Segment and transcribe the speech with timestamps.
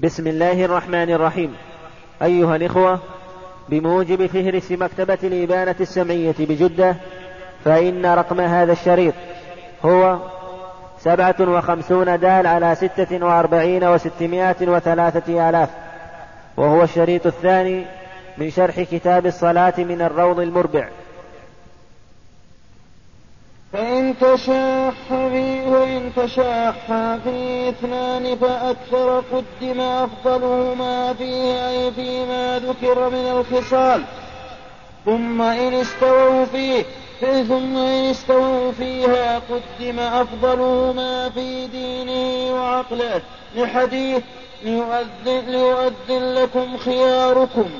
[0.00, 1.56] بسم الله الرحمن الرحيم.
[2.22, 3.00] أيها الإخوة
[3.68, 6.96] بموجب فهرس مكتبة الإبانة السمعية بجدة
[7.64, 9.14] فإن رقم هذا الشريط
[9.84, 10.18] هو
[11.00, 15.70] سبعة وخمسون دال على ستة وأربعين وستمائة وثلاثة آلاف
[16.56, 17.84] وهو الشريط الثاني
[18.38, 20.88] من شرح كتاب الصلاة من الروض المربع.
[23.72, 26.74] فإن تشاح في وإن تشاح
[27.24, 34.02] في اثنان فأكثر قدم أفضلهما فيه أي فيما ذكر من الخصال.
[35.04, 36.84] ثم إن استووا فيه
[37.20, 43.22] ثم إن استووا فيها قدم أفضلهما في دينه وعقله.
[43.56, 44.22] لحديث
[44.64, 47.70] ليؤذن, ليؤذن لكم خياركم.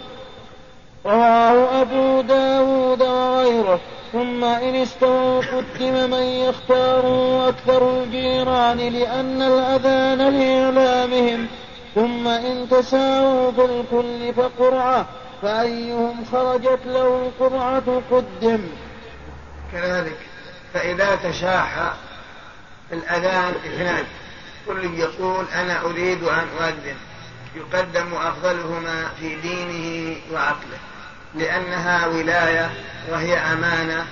[1.06, 3.80] رواه أبو داود وغيره.
[4.16, 7.05] ثم إن استووا قدم من يختار
[7.48, 11.47] أكثر الجيران لأن الأذان لإعلامهم.
[11.95, 15.06] ثم إن تساووا في الكل فقرعة.
[15.42, 18.61] فأيهم خرجت له القرعة قدم.
[19.72, 20.19] كذلك
[20.75, 21.92] فإذا تشاح
[22.92, 24.05] الأذان اثنان
[24.67, 26.97] كل يقول أنا أريد أن أؤذن.
[27.56, 30.78] يقدم أفضلهما في دينه وعقله.
[31.37, 32.70] لأنها ولاية
[33.11, 34.06] وهي أمانة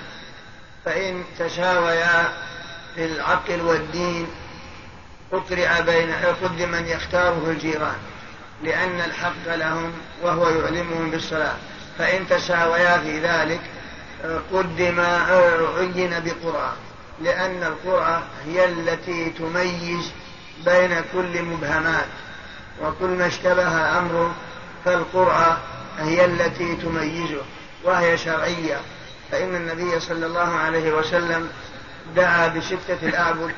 [0.84, 2.32] فإن تشاويا
[2.94, 4.26] في العقل والدين
[5.32, 7.96] أقرع بين قدم من يختاره الجيران
[8.64, 11.56] لأن الحق لهم وهو يعلمهم بالصلاة.
[11.98, 13.60] فإن تساويا في ذلك
[14.52, 15.00] قدم
[15.78, 16.72] عين بقرعة
[17.22, 20.12] لأن القرعة هي التي تميز
[20.64, 22.06] بين كل مبهمات
[22.82, 24.34] وكل ما اشتبه أمره
[24.84, 25.58] فالقرعة
[25.98, 27.42] هي التي تميزه
[27.84, 28.80] وهي شرعية.
[29.32, 31.50] فإن النبي صلى الله عليه وسلم
[32.16, 33.54] دعا بستة الأعبد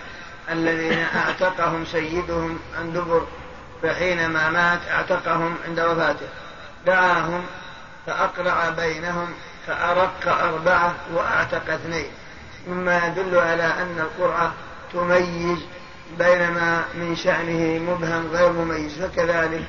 [0.50, 3.26] الذين أعتقهم سيدهم عن دبر
[3.82, 6.28] فحينما مات أعتقهم عند وفاته.
[6.86, 7.42] دعاهم
[8.06, 9.28] فأقرع بينهم
[9.66, 12.10] فأرق أربعة وأعتق اثنين.
[12.68, 14.52] مما يدل على أن القرعة
[14.92, 15.58] تميز
[16.18, 18.98] بينما من شأنه مبهم غير مميز.
[18.98, 19.64] فكذلك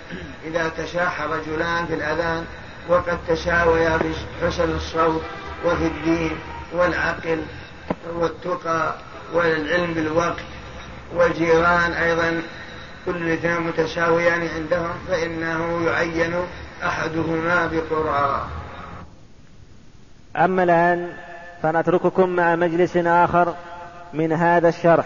[0.46, 2.46] إذا تشاح رجلان في الأذان
[2.90, 3.98] وقد تشاويا
[4.40, 5.22] في الصوت
[5.66, 6.32] وفي الدين
[6.74, 7.42] والعقل
[8.16, 8.94] والتقى
[9.34, 10.44] والعلم بالوقت
[11.16, 12.42] والجيران أيضا
[13.06, 16.34] كل الاثنين متساويان عندهم فإنه يعين
[16.84, 18.48] أحدهما بقرعة.
[20.36, 21.14] أما الآن
[21.64, 23.56] فنترككم مع مجلس آخر
[24.14, 25.06] من هذا الشرح.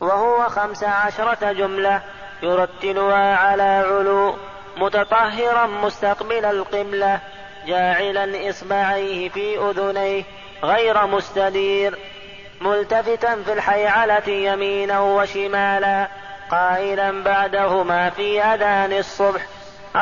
[0.00, 2.02] وهو خمس عشرة جملة
[2.42, 4.36] يرتلها على علو
[4.76, 7.20] متطهرا مستقبل القبلة
[7.66, 10.24] جاعلا إصبعيه في أذنيه
[10.64, 11.98] غير مستدير
[12.60, 16.08] ملتفتا في الحيعلة يمينا وشمالا
[16.50, 19.46] قائلا بعدهما في أذان الصبح.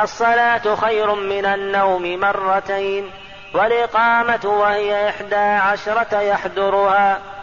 [0.03, 3.11] الصلاة خير من النوم مرتين
[3.53, 7.34] والإقامة وهي إحدى عشرة يحضرها.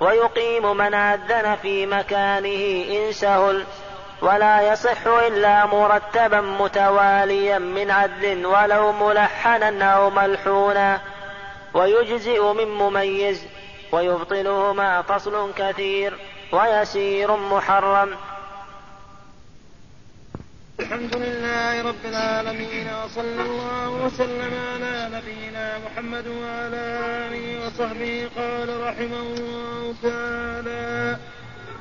[0.00, 3.64] ويقيم من أذن في مكانه إن سهل
[4.22, 11.00] ولا يصح إلا مرتبا متواليا من عدل ولو ملحنا أو ملحونا.
[11.74, 13.46] ويجزئ من مميز
[13.92, 16.18] ويبطلهما فصل كثير
[16.52, 18.16] ويسير محرم.
[20.80, 26.84] الحمد لله رب العالمين وصلى الله وسلم على نبينا محمد وعلى
[27.24, 28.28] آله وصحبه.
[28.36, 31.16] قال رحمه الله تعالى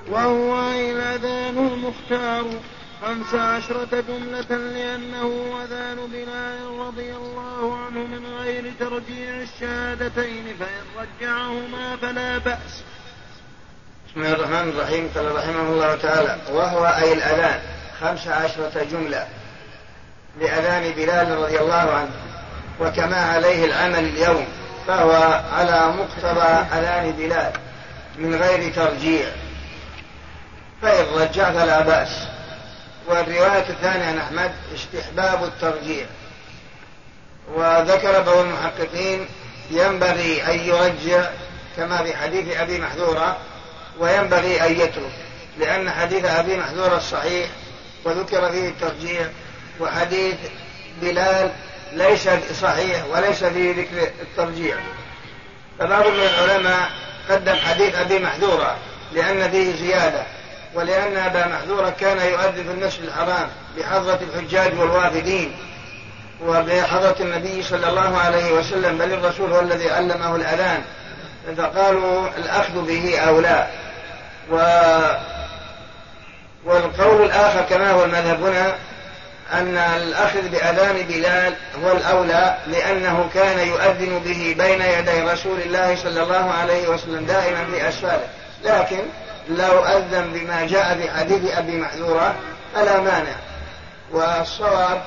[0.08, 2.46] وهو الاذان المختار.
[3.02, 5.30] خمس عشرة جملة لأنه
[5.64, 12.84] أذان بلال رضي الله عنه من غير ترجيع الشهادتين فإن رجعهما فلا بأس.
[14.08, 15.10] بسم الله الرحمن الرحيم.
[15.16, 17.79] قال رحمه الله تعالى وهو أي الأذان.
[18.02, 19.28] خمس عشرة جملة
[20.40, 22.12] لأذان بلال رضي الله عنه
[22.80, 24.48] وكما عليه العمل اليوم
[24.88, 26.48] فهو على مقتضى
[26.80, 27.52] أذان بلال
[28.18, 29.26] من غير ترجيع.
[30.82, 32.28] فإن رجع فلا بأس.
[33.08, 36.06] والرواية الثانية عن أحمد استحباب الترجيع.
[37.54, 39.28] وذكر بعض المحققين
[39.72, 41.30] ينبغي أن يرجع
[41.78, 43.38] كما في حديث أبي محذورة
[44.00, 45.12] وينبغي أن يترك
[45.60, 47.50] لأن حديث أبي محذورة الصحيح
[48.06, 49.28] وذكر فيه الترجيع
[49.80, 50.36] وحديث
[51.01, 51.51] بلال
[51.94, 52.30] ليس
[52.62, 54.78] صحيح وليس فيه ذكر الترجيع
[55.80, 56.90] فبعض من العلماء
[57.30, 58.78] قدم حديث أبي محذورة
[59.13, 60.24] لأن فيه زيادة
[60.74, 65.56] ولأن أبا محذورة كان يؤذن في المسجد الحرام بحضرة الحجاج والوافدين
[66.46, 70.84] وبحضرة النبي صلى الله عليه وسلم بل الرسول هو الذي علمه الأذان
[71.57, 73.68] فقالوا الأخذ به أولى
[74.51, 74.57] و
[76.66, 78.76] والقول الآخر كما هو المذهب هنا
[79.54, 81.54] أن الأخذ بأذان بلال
[81.84, 87.66] هو الأولى لأنه كان يؤذن به بين يدي رسول الله صلى الله عليه وسلم دائما
[87.66, 88.28] في أسفاره
[88.64, 89.00] لكن
[89.50, 92.36] لو أذن بما جاء في حديث أبي محذورة
[92.76, 93.36] فلا مانع.
[94.12, 95.02] والصواب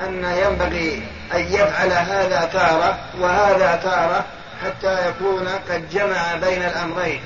[0.00, 1.02] أن ينبغي
[1.34, 4.24] أن يفعل هذا تارة وهذا تارة
[4.64, 7.20] حتى يكون قد جمع بين الأمرين.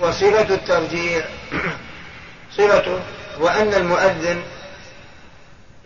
[0.00, 1.24] وصفة الترجيع
[2.56, 3.00] صفته
[3.40, 4.42] وأن المؤذن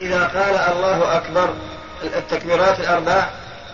[0.00, 1.54] إذا قال الله أكبر
[2.02, 3.28] التكبيرات الأربع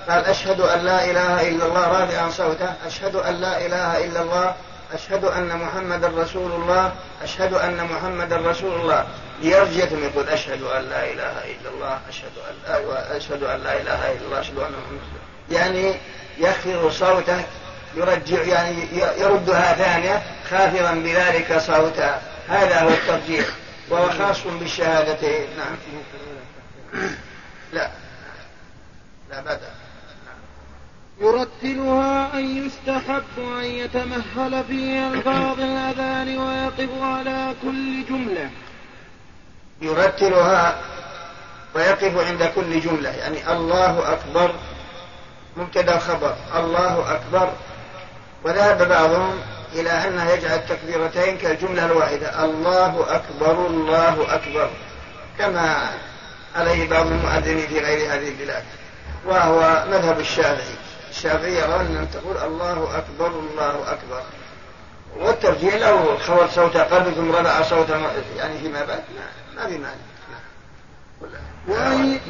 [0.08, 4.54] قال أشهد أن لا إله إلا الله رافعا صوته أشهد أن لا إله إلا الله
[4.92, 6.92] أشهد أن محمدا رسول الله
[7.22, 9.06] أشهد أن محمدا رسول الله.
[9.42, 12.54] يرجع ثم يقول أشهد أن لا إله إلا الله أشهد أن
[12.88, 15.94] لا أشهد أن لا إله إلا الله أشهد أن محمدا يعني
[16.38, 17.44] يخفض صوته
[17.96, 18.88] يرجع يعني
[19.18, 23.46] يردها ثانية خافضا بذلك صوتا هذا هو الترجيح.
[23.90, 25.76] وهو خاص بالشهادتين نعم.
[27.72, 27.90] لا.
[29.30, 29.70] لا بدأ
[31.20, 38.50] يرتلها أن يستحب أن يتمهل في ألفاظ الأذان ويقف على كل جملة.
[39.82, 40.78] يرتلها
[41.74, 43.10] ويقف عند كل جملة.
[43.10, 44.54] يعني الله أكبر.
[45.56, 46.36] مبتدا خبر.
[46.56, 47.52] الله أكبر.
[48.44, 49.40] وذهب بعضهم
[49.72, 52.44] إلى أنه يجعل التكبيرتين كالجملة الواحدة.
[52.44, 54.70] الله أكبر الله أكبر.
[55.38, 55.90] كما
[56.56, 58.64] عليه بعض المؤذنين في غير هذه البلاد.
[59.26, 60.74] وهو مذهب الشافعي.
[61.10, 64.22] الشافعي يرى أن تقول الله أكبر الله أكبر.
[65.16, 69.02] والترجيح لو خور صوت قلبك ثم رفع صوته يعني فيما بعد.
[69.16, 69.94] ما, ما في مانع.
[71.68, 72.20] وأي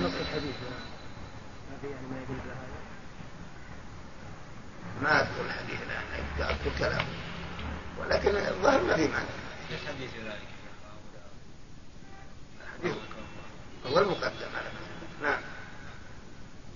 [5.02, 7.06] ما أذكر الحديث الآن أذكر كلام.
[8.10, 9.24] ولكن الظاهر ما في معنى.
[9.70, 10.50] الحديث ذلك؟
[13.86, 14.68] هو المقدم على
[15.22, 15.40] نعم.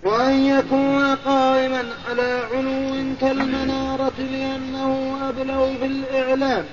[0.02, 6.66] وأن يكون قائما على علو كالمنارة لأنه أبلغ في الإعلام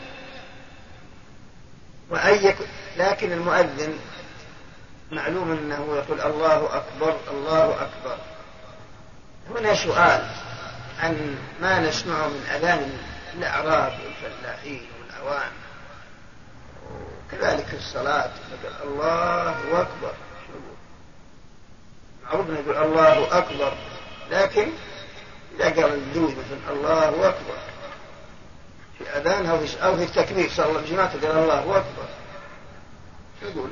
[2.09, 2.67] وأن يكون
[2.97, 3.99] لكن المؤذن
[5.11, 8.17] معلوم أنه يقول الله أكبر الله أكبر.
[9.49, 10.27] هنا سؤال
[10.99, 12.91] عن ما نسمعه من أذان
[13.35, 15.51] الأعراب والفلاحين والعوام
[17.27, 20.13] وكذلك الصلاة يقول الله أكبر.
[22.23, 23.73] معروف يقول الله أكبر.
[24.31, 24.67] لكن
[25.55, 27.57] إذا قال الدوي مثلا الله أكبر.
[28.97, 32.07] في أذان أو في, أو في التكبير صلى وسلم قال الله أكبر.
[33.41, 33.69] شو يقول؟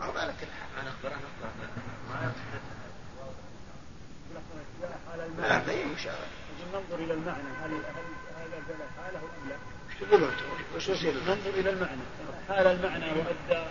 [0.00, 0.48] ما بالك
[0.80, 1.34] أنا أخبره
[5.48, 6.18] ما هي مشاهدة
[6.74, 9.56] ننظر إلى المعنى هل هذا الجلال حاله أم لا؟
[9.88, 10.40] وش تقول أنت؟
[10.76, 12.00] وش يصير؟ ننظر إلى المعنى
[12.48, 13.62] حال المعنى وأدى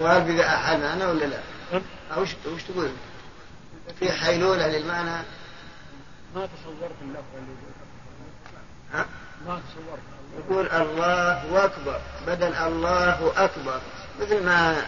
[0.00, 1.40] وهل بذا أحال معنى ولا لا؟
[2.16, 2.90] وش وش تقول؟
[4.00, 5.24] في حيلولة للمعنى
[6.34, 7.54] ما تصورت اللفظ اللي
[8.92, 9.06] ها؟
[9.46, 10.00] ما تصورت
[10.38, 13.80] يقول الله أكبر بدل الله أكبر
[14.20, 14.86] مثل ما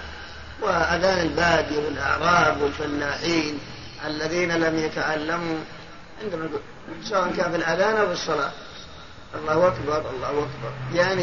[0.62, 3.58] وأذان البادية والأعراب والفلاحين
[4.06, 5.58] الذين لم يتعلموا
[6.22, 6.48] عندما
[7.04, 8.52] سواء كان في الأذان أو في الصلاة.
[9.34, 10.72] الله أكبر الله أكبر.
[10.94, 11.22] يعني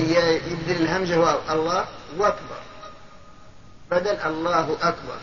[0.51, 1.85] يبدل الهمزة واو الله
[2.19, 2.61] أكبر.
[3.91, 5.17] بدل الله أكبر.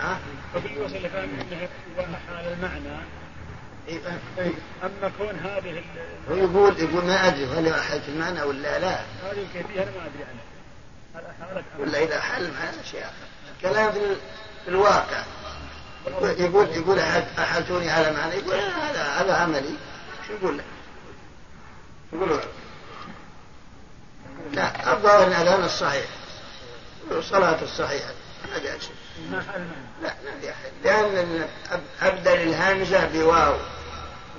[0.00, 0.18] ها؟
[0.54, 1.08] اللي
[1.96, 3.02] كان حال المعنى
[3.88, 5.82] أما كون هذه
[6.30, 10.06] هو يقول يقول ما أدري هل أحل في المعنى ولا لا هذه الكيفيه أنا ما
[10.06, 11.62] أدري عنها.
[11.78, 13.12] ولا إذا حل معنا شيء آخر.
[13.56, 14.16] الكلام في,
[14.68, 15.22] الواقع.
[16.22, 16.98] يقول يقول
[17.38, 19.76] أحلتوني على معنى يقول هذا هذا عملي.
[20.26, 20.64] شو يقول؟ له؟
[22.12, 22.40] يقول
[24.52, 26.06] لا الظاهر الاذان الصحيح.
[27.10, 28.10] الصلاة الصحيحة.
[28.52, 28.94] ما جاء شيء.
[30.02, 31.48] لا ما في أحد لأن
[32.02, 33.54] أبدل الهمزة بواو.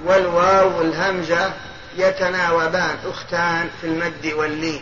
[0.06, 1.54] والواو والهمزة
[1.98, 4.82] يتناوبان أختان في المد واللين.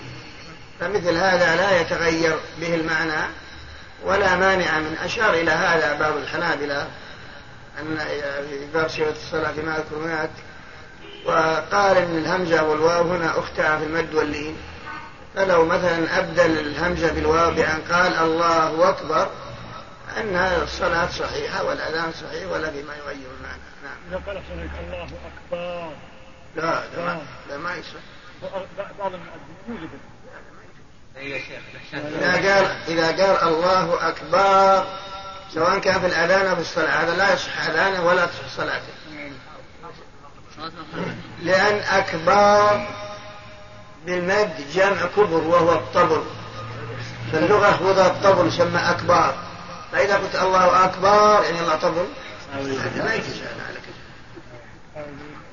[0.79, 3.27] فمثل هذا لا يتغير به المعنى
[4.03, 6.88] ولا مانع من أشار إلى هذا بعض الحنابلة
[7.79, 7.98] أن
[8.50, 10.29] في باب الصلاة فيما أذكر هناك
[11.25, 14.57] وقال إن الهمزة والواو هنا أختها في المد واللين.
[15.36, 19.29] فلو مثلا أبدل الهمزة بالواو بأن قال الله أكبر
[20.17, 23.34] أن الصلاة صحيحة والأذان صحيح ولا فيما يغير
[24.09, 24.41] إذا قال
[24.79, 25.91] الله أكبر.
[26.55, 28.00] لا لا ما, لا ما يصح
[29.00, 29.89] بعض المؤذنين يوجد.
[31.17, 34.88] إذا قال إذا قال الله أكبر
[35.53, 38.93] سواء كان في الأذان أو في الصلاة هذا لا يصح أذانه ولا تصح صلاته.
[41.41, 42.88] لأن أكبر
[44.05, 46.24] بالمد جمع كبر وهو الطبل.
[47.31, 49.35] في اللغة وضع الطبل يسمى أكبر.
[49.91, 52.05] فإذا قلت الله أكبر يعني الله طبل.
[52.53, 53.41] هذا ما يجوز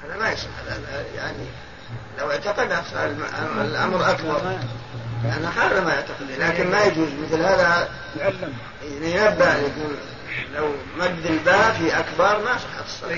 [0.03, 0.49] هذا ما يصح.
[0.69, 1.47] هذا يعني
[2.19, 2.73] لو اعتقد
[3.61, 4.59] الأمر أكبر.
[5.25, 6.31] يعني هذا ما يعتقد.
[6.39, 7.09] لكن ما يجوز.
[7.13, 9.97] مثل هذا يعني ينبه يقول
[10.55, 13.15] لو مد الباء في أكبر ما صحت الصلاة.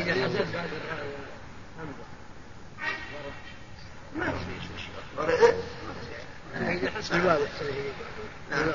[4.17, 4.55] ما في
[8.51, 8.67] نعم.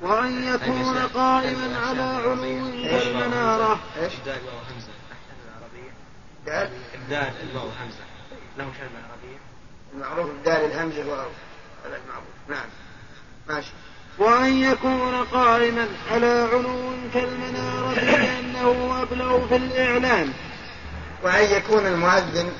[0.00, 2.36] وأن يكون قائما على علو
[2.84, 4.88] كالمنارة إيش؟ إبدال الواو همزة
[5.46, 5.92] العربية
[6.46, 8.04] دال إبدال الواو همزة
[8.58, 9.38] له كلمة عربية
[9.94, 11.28] المعروف بدال الهمزة واو
[11.84, 12.26] هذا المعروف.
[12.48, 12.68] نعم.
[13.48, 13.72] ماشي.
[14.18, 20.32] وأن يكون قائما على علو كالمنارة لأنه أبلغ في الإعلان
[21.22, 22.52] وأن يكون المؤذن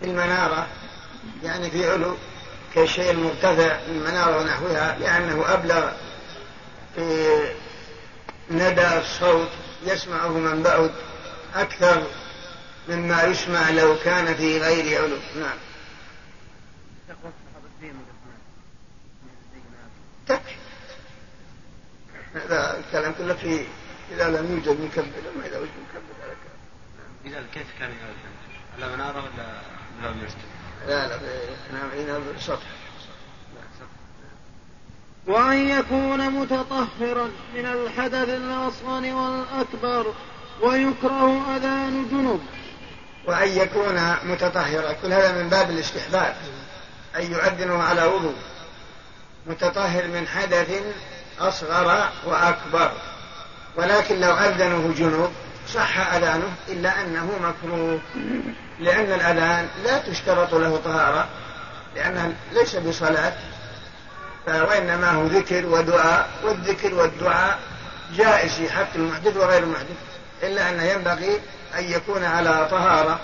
[0.00, 0.66] في المنارة
[1.42, 2.16] يعني في علو
[2.74, 5.90] كالشيء المرتفع من المنارة ونحوها لأنه أبلغ
[6.96, 7.36] في
[8.50, 9.48] ندى الصوت
[9.86, 10.90] يسمعه من بعد
[11.54, 12.02] أكثر
[12.88, 15.16] مما يسمع لو كان في غير علو.
[15.40, 15.58] نعم.
[20.26, 20.56] تكفي.
[22.34, 23.64] هذا الكلام كله في
[24.12, 26.36] إذا لم يوجد مكبل أما إذا وجد مكبل هذا
[27.24, 27.90] إذا كيف كان؟
[28.76, 29.62] على منارة ولا
[30.02, 30.36] لا المسجد؟
[30.86, 31.18] لا لا
[31.72, 32.66] نعم بالسطح
[35.26, 40.14] وأن يكون متطهرا من الحدث الأصغر والأكبر
[40.62, 42.40] ويكره أذان جنب
[43.26, 44.92] وأن يكون متطهرا.
[45.02, 46.36] كل هذا من باب الاستحباب.
[47.16, 48.36] أن يؤذنوا على وضوء.
[49.46, 50.70] متطهر من حدث
[51.40, 52.92] أصغر وأكبر.
[53.76, 55.30] ولكن لو أذنه جنوب
[55.74, 58.00] صح أذانه إلا أنه مكروه.
[58.80, 61.28] لأن الأذان لا تشترط له طهارة.
[61.96, 63.32] لأنها ليس بصلاة.
[64.48, 66.30] وإنما هو ذكر ودعاء.
[66.44, 67.58] والذكر والدعاء
[68.16, 69.96] جائز في حق المحدث وغير المحدث.
[70.42, 71.40] إلا أنه ينبغي
[71.78, 73.20] أن يكون على طهارة.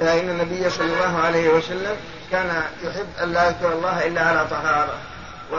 [0.00, 1.96] فإن النبي صلى الله عليه وسلم
[2.30, 4.98] كان يحب أن لا يذكر الله إلا على طهارة.
[5.52, 5.56] و...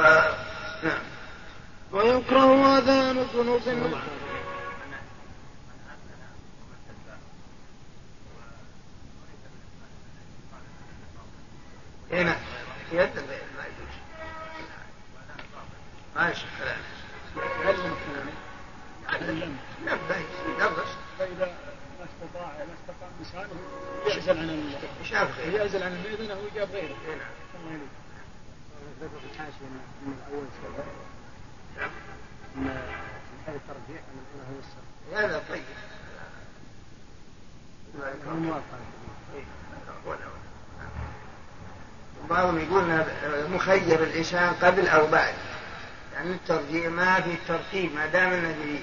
[0.84, 1.02] نعم.
[1.92, 3.62] ويكره أذان جنوب
[12.12, 12.36] هنا.
[12.92, 13.10] يد.
[13.16, 13.96] ما يجوز
[16.16, 16.82] ما يصح كلامه
[19.10, 19.46] فإذا
[20.60, 21.01] ما استطاع
[24.08, 24.74] يعزل عن ال...
[25.02, 25.58] يشاف غيره.
[25.58, 25.92] يعزل عن
[26.32, 26.96] أو يجاب غيره.
[27.08, 27.20] نعم.
[27.56, 27.90] الله يليك
[29.02, 29.66] ذكر في الحاشية
[30.06, 30.86] من الأول سبب.
[31.78, 31.92] نعم.
[32.56, 32.70] من
[33.46, 35.26] حيث الترجيح أن الأولى هو السبب.
[35.26, 35.64] هذا طيب.
[38.28, 38.78] هو الموافقة
[42.30, 43.04] بعضهم يقول
[43.50, 45.34] مخير الإنسان قبل أو بعد.
[46.14, 48.80] يعني الترجيح ما في ترتيب ما دام النبي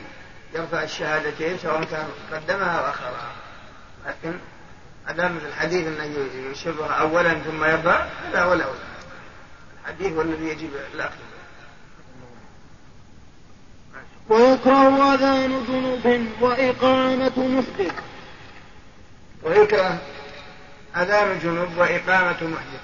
[0.55, 3.33] يرفع الشهادتين سواء كان قدمها أو أخرها.
[4.09, 4.39] لكن
[5.39, 8.79] في الحديث أنه يشرها أولا ثم يرفع هذا هو الأولى
[9.85, 11.29] الحديث هو الذي يجب الأخذ
[14.29, 17.95] ويكره أذان جنوب وإقامة محدث.
[19.43, 19.99] ويكره
[20.97, 22.81] أذان الجنوب وإقامة محدث.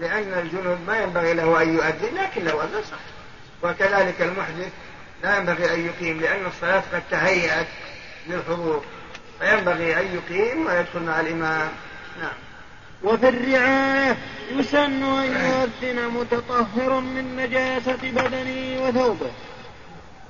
[0.00, 2.98] لأن الجنوب ما ينبغي له أن يؤذن لكن لو أذن صح.
[3.62, 4.72] وكذلك المحدث
[5.22, 7.66] لا ينبغي أن يقيم لأن الصلاة قد تهيأت
[8.26, 8.84] للحضور.
[9.40, 11.68] فينبغي أن يقيم ويدخل مع الإمام.
[12.20, 12.36] نعم.
[13.02, 14.16] وفي الرعاية
[14.50, 19.30] يسن أن يؤذن متطهر من نجاسة بدنه وثوبه.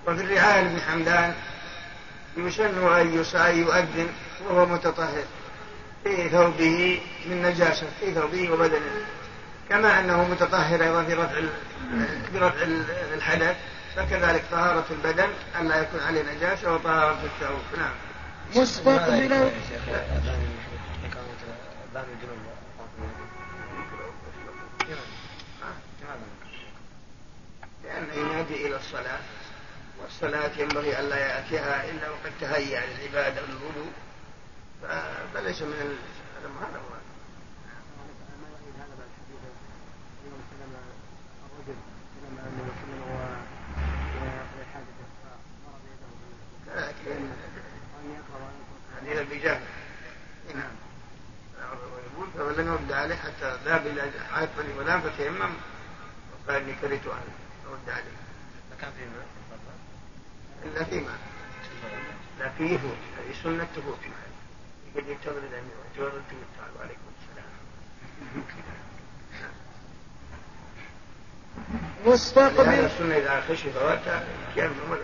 [0.06, 1.34] وفي الرعاية بن حمدان
[2.36, 3.14] يسن أن
[3.58, 4.08] يؤذن
[4.48, 5.24] وهو متطهر
[6.04, 9.06] في ثوبه من نجاسة في ثوبه وبدنه.
[9.68, 11.40] كما أنه متطهر أيضا في رفع
[12.34, 12.62] برفع
[13.14, 13.56] الحدث
[13.96, 15.28] فكذلك طهارة البدن
[15.60, 17.78] أن لا يكون عليه نجاسة وطهارة الثوب.
[17.78, 18.07] نعم.
[18.56, 19.32] مستقبل
[21.92, 22.38] أذان الجنوب
[27.84, 29.20] لأنه ينادي إلى الصلاة
[30.02, 33.92] والصلاة ينبغي ألا يأتيها إلا وقد تهيأ للعبادة والوضوء
[35.34, 35.98] فليس من
[36.40, 36.98] هذا هذا هو
[49.00, 49.60] حديث ابي جهل
[50.54, 50.70] نعم
[52.12, 55.54] يقول فلم يرد عليه حتى ذهب إلى حائط بني غلام فتيمم
[56.48, 57.32] قال إني كرهت أن
[57.70, 58.18] أرد عليه.
[58.70, 59.26] ما كان في ماء
[60.64, 61.18] إلا في ماء
[62.40, 64.28] لكن يفوت هذه سنة تفوت معه
[64.94, 66.22] يقعد ينتظر الأمير ويتورط
[66.56, 67.50] تعال وعليكم السلام
[72.04, 72.68] هذا مستقبل.
[72.68, 75.02] السنة إذا خشي فواتها كان ولا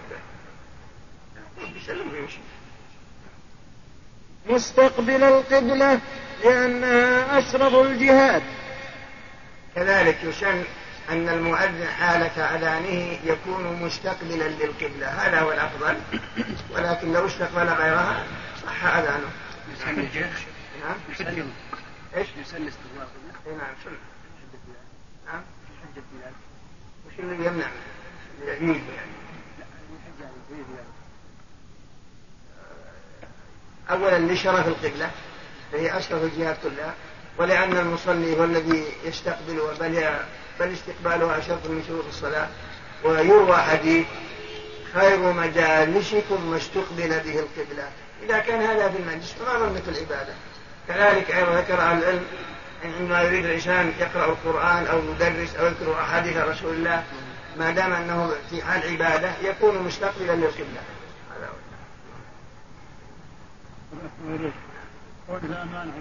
[1.73, 2.38] بيسلم ويمشي.
[4.46, 6.00] مستقبل القبلة
[6.44, 8.42] لأنها أشرف الجهاد.
[9.74, 10.64] كذلك يسن
[11.10, 15.06] أن المؤذن حالة أذانه يكون مستقبلا للقبلة.
[15.06, 15.96] هذا هو الأفضل.
[16.70, 18.24] ولكن لو استقبل غيرها
[18.62, 19.30] صح أذانه.
[20.80, 20.96] نعم.
[21.12, 21.52] يسلم
[22.16, 23.08] إيش؟ يسلم استغفار
[23.46, 23.96] إيه نعم سنة
[25.26, 25.42] نعم.
[27.06, 27.66] وش اللي يمنع؟
[28.46, 29.12] يعيد يعني.
[33.91, 35.11] أولا لشرف القبلة
[35.73, 36.95] فهي أشرف الجهات كلها
[37.38, 40.05] ولأن المصلي هو الذي يستقبل بل
[40.61, 42.49] بل استقبالها شرط من شروط الصلاة.
[43.05, 44.07] ويروى حديث
[44.95, 47.88] خير مجالسكم ما استقبل به القبلة.
[48.23, 50.35] إذا كان هذا في المجلس فما ظنك العبادة.
[50.88, 52.25] كذلك أيضا ذكر أهل العلم
[52.85, 57.05] عندما يريد الإنسان يقرأ القرآن أو يدرس أو يذكر أحاديث رسول الله
[57.57, 60.81] ما دام أنه في حال عبادة يكون مستقبلا للقبلة
[61.31, 61.50] هذا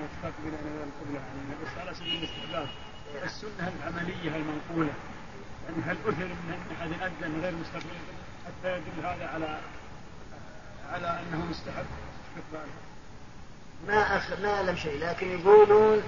[0.05, 1.19] مستقبل إلى القبلة.
[1.19, 2.67] يعني بس على سبيل الاستحباب
[3.23, 4.93] السنة العملية المنقولة.
[5.65, 7.95] يعني هل أثر من أحد غير مستقبل؟
[8.45, 9.59] حتى يدل هذا على
[10.91, 11.85] على أنه مستحب.
[12.37, 12.71] استقباله
[13.87, 14.39] ما أخ...
[14.41, 16.01] ما أعلم شيء لكن يقولون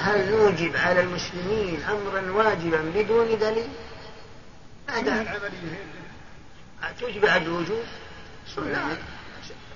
[0.00, 3.68] هل نوجب على المسلمين أمرا واجبا بدون دليل؟
[4.88, 5.78] هذا العملية
[6.82, 7.84] هي توجب على الوجوب؟
[8.56, 8.96] سنة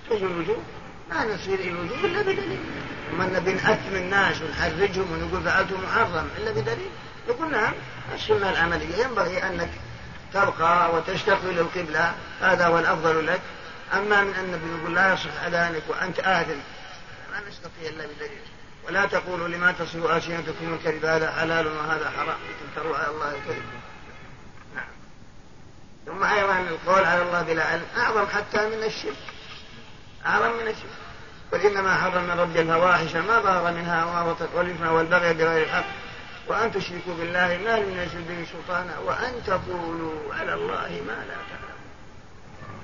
[0.08, 0.62] توجب الوجوب؟
[1.10, 2.64] ما نصير الوجوب إلا بدليل.
[3.12, 6.90] ومن بنأثم الناس ونحرجهم ونقول فعلته محرم إلا بدليل.
[7.28, 7.72] يقول نعم
[8.14, 9.04] السنة العملية.
[9.04, 9.70] ينبغي أنك
[10.34, 12.14] تبقى وتستقبل القبلة.
[12.40, 13.40] هذا هو الأفضل لك.
[13.94, 16.60] أما من أن يقول لا يصح أذانك وأنت آذن
[17.32, 18.42] ما نستطيع إلا بدليل.
[18.86, 22.38] ولا تقولوا لما تصف ألسنتكم الكذب هذا حلال وهذا حرام.
[22.74, 23.62] تفتروا على الله الكذب.
[24.74, 24.84] نعم.
[26.06, 29.33] ثم أيضا القول على الله بلا علم أعظم حتى من الشرك.
[30.26, 30.90] أعظم من الشرك.
[31.52, 35.86] قل إنما حرم ربي الفواحش ما ظهر منها وما بطن والإثم والبغي بغير الحق.
[36.48, 41.84] وأن تشركوا بالله ما لم ينزل به سلطانا وأن تقولوا على الله ما لا تعلمون.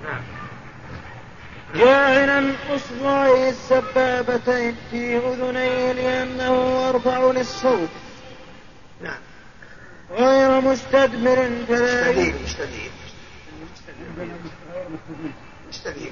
[0.03, 0.21] نعم.
[1.75, 7.89] جاعلا اصبعيه السبابتين في اذنيه لأنه أرفع للصوت.
[9.01, 9.19] نعم.
[10.11, 11.35] غير مستدبر
[11.67, 12.91] فلا مستدير مستدير
[15.69, 16.11] مستدير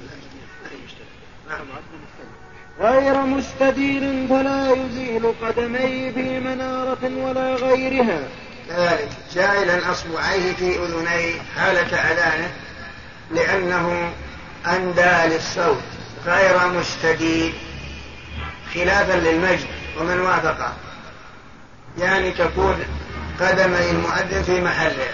[1.50, 1.60] نعم.
[2.80, 8.20] غير مستدير فلا يزيل قدميه في منارة ولا غيرها.
[8.68, 12.50] كذلك جاعلا اصبعيه في أذنيه حاله أذانه
[13.30, 14.12] لأنه
[14.66, 15.82] أندى للصوت.
[16.26, 17.52] غير مستدير.
[18.74, 19.66] خلافا للمجد
[20.00, 20.72] ومن وافقه
[21.98, 22.84] يعني تكون
[23.40, 25.08] قدمي المؤذن في محله.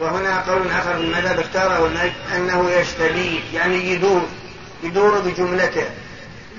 [0.00, 4.28] وهنا قول آخر من المذهب اختاره المجد؟ أنه يستدير يعني يدور.
[4.82, 5.90] يدور بجملته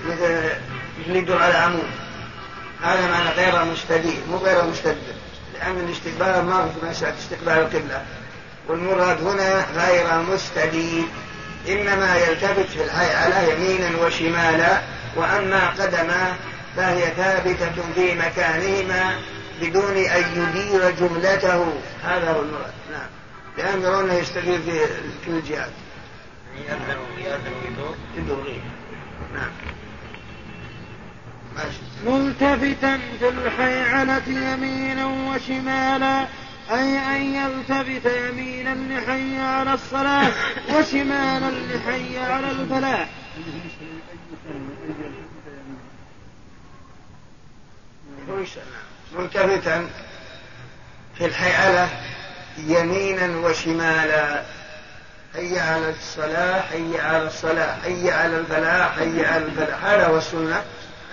[0.07, 1.89] مثل يدور على عمود.
[2.83, 5.13] هذا معنى غير مستدير مو غير مستدبر
[5.53, 8.05] لأن الاستقبال ما في مسألة استقبال القبلة
[8.67, 11.03] والمراد هنا غير مستدير
[11.69, 14.81] إنما يلتفت في الهيئة يمينا وشمالا
[15.15, 16.35] وأما قدماه
[16.75, 19.15] فهي ثابتة في مكانهما
[19.61, 21.73] بدون أن يدير جملته.
[22.03, 22.73] هذا هو المراد.
[22.91, 23.09] نعم.
[23.57, 24.85] لأن يرونه يستدير في
[25.25, 25.69] كل الجهات
[26.67, 28.61] يأذن يأذن ويدور يدور غير
[29.33, 29.51] نعم.
[32.05, 36.27] ملتفتا في الحيعلة يمينا وشمالا.
[36.71, 40.31] أي أن يلتفت يمينا لحي على الصلاة
[40.73, 43.09] وشمالا لحي على الفلاح.
[49.15, 49.89] ملتفتا
[51.17, 51.89] في الحيعلة
[52.57, 54.58] يمينا وشمالا.
[55.35, 60.63] حي على الصلاة حي على الصلاة حي على الفلاح حي على الفلاح هذا هو السنة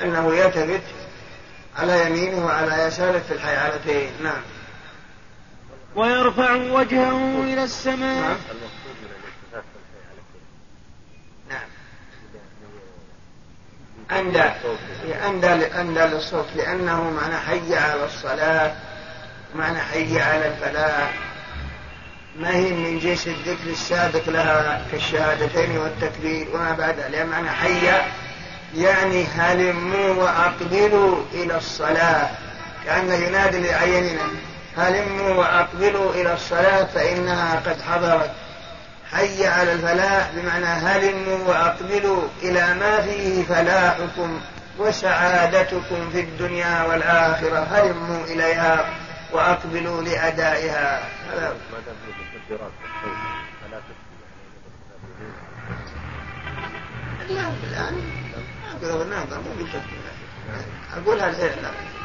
[0.02, 0.82] أنه يلتفت
[1.78, 4.42] على يمينه وعلى يساره في الحيعلتين نعم.
[5.96, 8.20] ويرفع وجهه إلى السماء.
[8.20, 8.36] نعم.
[11.50, 11.68] نعم.
[14.20, 14.42] أندى
[15.26, 18.76] أندى أندى للصوت لأنه معنى حي على الصلاة
[19.54, 21.35] معنى حي على الفلاح
[22.40, 27.86] ما هي من جنس الذكر السابق لها كالشهادتين والتكبير وما بعدها لأن معنى حي
[28.76, 32.30] يعني هلموا وأقبلوا إلى الصلاة.
[32.84, 34.22] كأنه ينادي لأعيننا
[34.76, 38.30] هلموا وأقبلوا إلى الصلاة فإنها قد حضرت.
[39.12, 44.40] حي على الفلاح بمعنى هلموا وأقبلوا إلى ما فيه فلاحكم
[44.78, 47.66] وسعادتكم في الدنيا والآخرة.
[47.72, 48.84] هلموا إليها.
[49.32, 51.08] وأقبلوا لأدائها.
[51.32, 51.56] هذا
[57.30, 57.94] لا الآن
[59.38, 59.64] مو
[60.96, 61.32] أقولها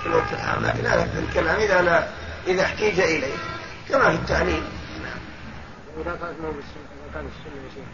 [0.02, 2.08] في الوقت الحال لكن هذا الكلام إذا لا
[2.48, 3.36] إذا احتيج إليه.
[3.90, 4.64] كما في التعليم.
[5.04, 5.20] نعم.
[5.98, 6.40] إذا كانت
[7.14, 7.86] إذا السنة يا شيخ؟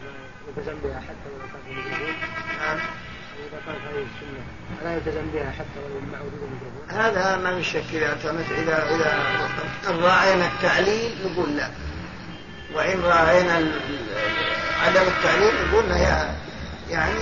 [0.84, 2.16] بها حتى ولو كان في الميكروفون
[2.60, 2.80] نعم.
[4.86, 7.84] يلتزم بها حتى ولو هذا ما من شك.
[7.94, 8.18] إذا
[8.52, 9.24] إذا إذا
[9.88, 11.70] راعينا التعليل نقول لا.
[12.74, 13.54] وإن راعينا
[14.86, 16.36] عدم التعليل نقول يا
[16.90, 17.20] يعني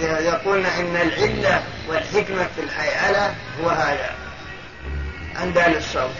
[0.00, 4.10] إذا يقولنا إن العلة والحكمة في الحيالة هو هذا.
[5.36, 6.10] عند أهل الصوت.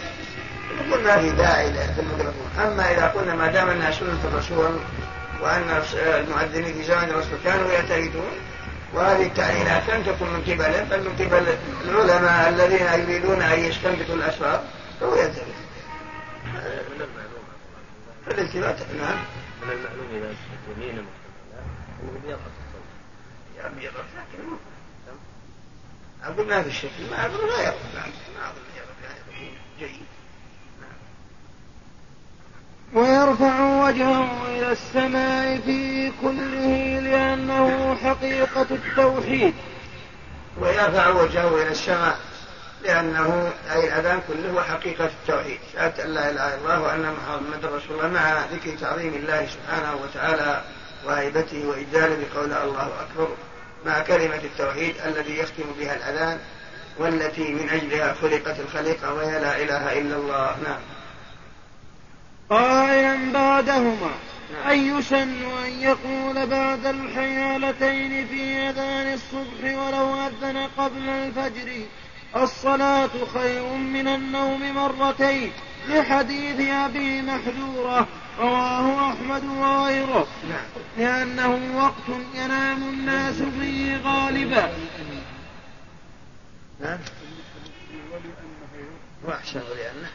[0.79, 2.49] نقول ما في داعي في الميكروفون.
[2.59, 4.79] أما إذا قلنا ما دام أنها سنة الرسول
[5.41, 8.31] وأن المؤذنين في زمن الرسول كانوا يعتقدون
[8.93, 14.63] وهذه التعليلات لم تكن من قبل بل من قبل العلماء الذين يريدون أن يستنبطوا الأسباب
[14.99, 15.45] فهو يعتقد
[18.25, 19.17] فالالتفات نعم.
[19.63, 20.33] من المعلوم إذا
[20.77, 24.43] يمين أنه يرقص الصوت يرقص لكن
[26.23, 28.61] أقول ما في شك ما أقول لا يرقص ما أقول.
[28.77, 29.49] يرقص
[29.79, 30.18] جيد.
[32.93, 39.53] ويرفع وجهه إلى السماء في كله لأنه حقيقة التوحيد.
[40.61, 42.17] ويرفع وجهه إلى السماء
[42.83, 45.59] لأنه أي الأذان كله حقيقة التوحيد.
[45.73, 49.95] شهادة أن لا إله إلا الله وأن محمد رسول الله مع ذكر تعظيم الله سبحانه
[50.03, 50.61] وتعالى
[51.05, 53.29] وهيبته وإجلاله بقول الله أكبر
[53.85, 56.39] مع كلمة التوحيد الذي يختم بها الأذان
[56.97, 60.55] والتي من أجلها خلقت الخليقة وهي لا إله إلا الله.
[60.63, 60.98] نعم.
[62.49, 64.11] قائلا بعدهما.
[64.53, 64.71] نعم.
[64.71, 71.81] أن يسن أن يقول بعد الحيالتين في أذان الصبح ولو أذن قبل الفجر.
[72.35, 75.51] الصلاة خير من النوم مرتين.
[75.87, 78.07] لحديث أبي محذورة
[78.39, 80.27] رواه أحمد وغيره.
[80.49, 80.65] نعم.
[80.97, 84.73] لأنه وقت ينام الناس فيه غالبا.
[86.81, 86.99] نعم.
[89.23, 90.09] وأحسن لأنه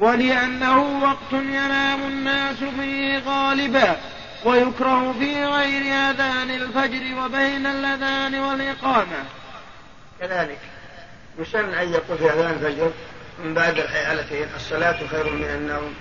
[0.00, 3.96] ولأنه وقت ينام الناس فيه غالبا
[4.44, 9.24] ويكره في غير أذان الفجر وبين الأذان والإقامة.
[10.20, 10.58] كذلك
[11.38, 12.90] يسن أن يقول في أذان الفجر
[13.44, 15.94] من بعد الحيالتين الصلاة خير من النوم.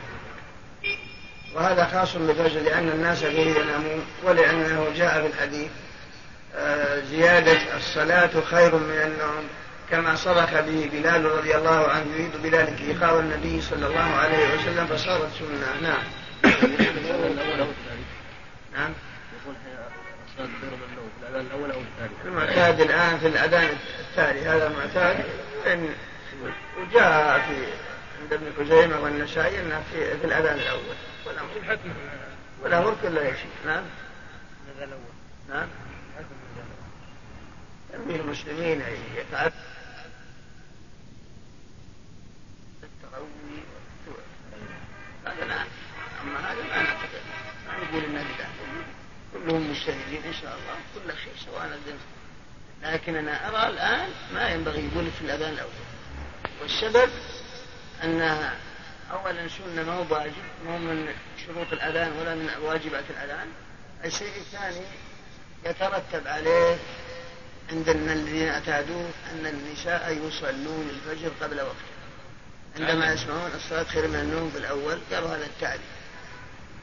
[1.56, 5.70] وهذا خاص بالفجر لأن الناس فيه ينامون ولأنه جاء في الحديث
[6.56, 9.48] آه، زيادة الصلاة خير من النوم.
[9.92, 14.86] كما صرخ به بلال رضي الله عنه يريد بذلك إيقاظ النبي صلى الله عليه وسلم
[14.88, 15.82] فصارت سنة.
[15.82, 16.04] نعم.
[18.74, 18.94] نعم.
[21.36, 21.82] الأول أو
[22.26, 24.42] المعتاد الآن في الأذان التالي.
[24.42, 25.26] هذا المعتاد
[25.68, 25.90] إن
[26.82, 27.56] وجاء في
[28.22, 30.96] عند ابن خزيمة والنسائي أنه في, في الأذان الأول.
[31.26, 31.80] والأمر
[32.64, 33.84] والأمر كله يشي نعم.
[35.50, 35.68] نعم.
[37.94, 38.82] تنبيه المسلمين
[39.16, 39.52] يتعب
[45.32, 45.62] هذا لا
[46.24, 47.22] أما هذا ما نعتقد.
[47.68, 48.50] ما نقول إنه بدعة.
[49.34, 52.00] كلهم مجتهدين إن شاء الله كل شيء سواء الذنب
[52.84, 55.72] لكن أنا أرى الآن ما ينبغي يقول في الأذان الأول.
[56.62, 57.10] والسبب
[58.04, 58.52] أن
[59.12, 60.34] أولا سنة ما هو واجب
[60.66, 61.14] ما هو من
[61.46, 63.48] شروط الأذان ولا من واجبات الأذان.
[64.06, 64.86] الشيء الثاني
[65.66, 66.78] يترتب عليه
[67.72, 71.99] عند الذين اعتادوه أن النساء يصلون الفجر قبل وقته
[72.80, 75.82] عندما يسمعون الصلاة خير من النوم في الأول قالوا هذا التعليم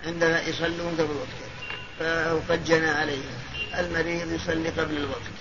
[0.07, 1.51] عندما يصلون قبل وقته
[1.99, 3.39] فهو قد جنى عليهم.
[3.79, 5.37] المريض يصلي قبل الوقت.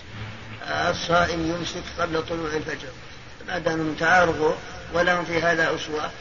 [0.67, 2.87] الصائم يمسك قبل طلوع الفجر.
[3.47, 4.53] ما دامهم تعارضوا
[4.93, 6.11] ولهم في هذا أسوة.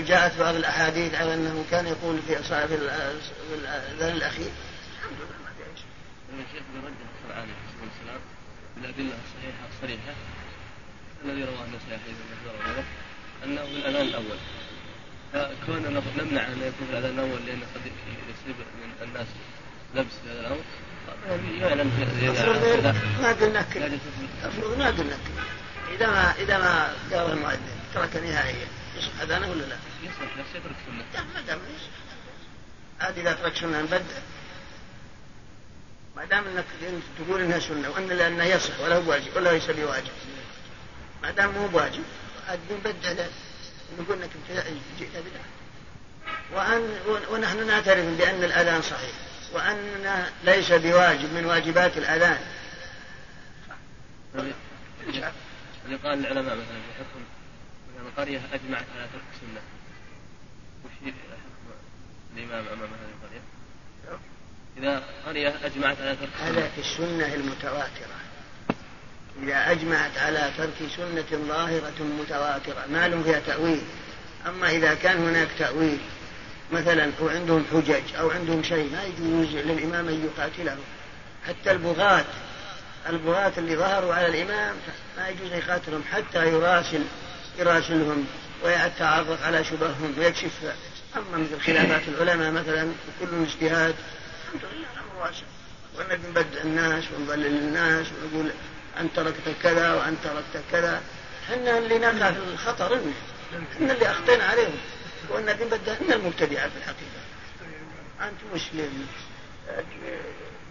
[0.00, 2.74] جاءت بعض الأحاديث على أنه كان يقول في في
[3.54, 4.50] الأذان الأخير.
[4.98, 5.38] الحمد لله.
[5.44, 5.86] ما شيء.
[6.46, 8.20] الشيخ برد القرآن عليه
[8.76, 10.14] بالأدلة الصحيحة الصريحة
[11.24, 12.84] الذي رواه النسائي حديث
[13.44, 14.38] أنه في الأذان الأول.
[15.32, 17.80] فكون نمنع أن يكون في الأذان الأول لأن قد
[18.30, 19.26] يصيب من الناس
[19.94, 20.14] لبس
[21.60, 23.86] هذا في ما قلنا كذا.
[24.44, 25.44] المفروض ما قلنا كذا.
[25.94, 27.60] إذا ما إذا ما قال المؤذن
[27.94, 28.66] ترك نهائيا
[28.98, 31.24] يصح أذانه ولا لا؟ يصح بس يترك سنة.
[31.34, 31.58] ما دام
[32.98, 34.04] هذه إذا ترك سنة بدأ
[36.16, 36.64] ما دام إنك
[37.18, 40.12] تقول إنها سنة وإن لأنه يصح ولا هو واجب ولا ليس بواجب.
[41.22, 42.02] ما دام مو بواجب
[42.52, 43.26] الدين بدل
[43.98, 44.30] نقول إنك
[44.98, 45.44] جئت بدعة.
[46.52, 46.98] وأن
[47.30, 49.14] ونحن نعترف بأن الأذان صحيح
[49.52, 52.38] وأن ليس بواجب من واجبات الأذان.
[54.34, 57.20] اللي قال العلماء مثلا في حكم
[57.94, 59.60] مثلا قرية أجمعت على ترك السنة.
[60.84, 61.14] وش حكم
[62.36, 63.42] الإمام أمام هذه القرية؟
[64.78, 66.48] إذا قرية أجمعت على ترك السنة.
[66.48, 68.13] هذا في السنة المتواترة.
[69.42, 73.82] إذا أجمعت على ترك سنة ظاهرة متواترة ما لهم فيها تأويل.
[74.46, 75.98] أما إذا كان هناك تأويل
[76.72, 80.76] مثلا أو عندهم حجج أو عندهم شيء ما يجوز للإمام أن يقاتله.
[81.48, 82.24] حتى البغاة
[83.08, 84.74] البغاة اللي ظهروا على الإمام
[85.16, 87.02] ما يجوز أن يقاتلهم حتى يراسل
[87.58, 88.26] يراسلهم
[88.64, 90.52] ويتعرف على شبههم ويكشف.
[91.16, 93.94] أما مثل خلافات العلماء مثلا وكل اجتهاد.
[94.54, 95.44] الحمد لله واسع.
[96.64, 98.50] الناس ونضلل الناس ونقول
[99.00, 101.02] أنت تركت كذا وأنت تركت كذا.
[101.44, 103.00] إحنا اللي نقع في الخطر
[103.76, 104.78] إحنا اللي أخطينا عليهم.
[105.28, 105.64] والنبي
[106.00, 107.20] من المبتدعة في الحقيقة.
[108.20, 109.06] أنت مسلم.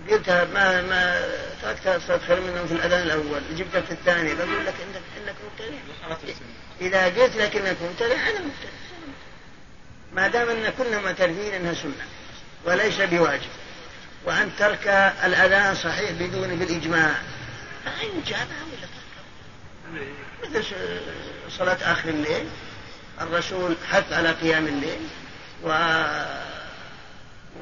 [0.09, 1.29] قلتها ما ما
[1.61, 3.41] تركتها صارت خير منهم في الأذان الأول.
[3.57, 6.35] جبتها في الثاني بقول لك إنك إنك مبتدع.
[6.81, 8.73] إذا قلت لك إنك مبتدع أنا مبتدع.
[10.13, 12.05] ما دام أن كنا معترفين أنها سنة
[12.65, 13.49] وليس بواجب.
[14.25, 14.87] وأن ترك
[15.25, 17.15] الأذان صحيح بدون بالإجماع.
[17.85, 18.87] فإن جابها ولا
[20.43, 20.65] مثل
[21.49, 22.45] صلاة آخر الليل؟
[23.21, 24.99] الرسول حث على قيام الليل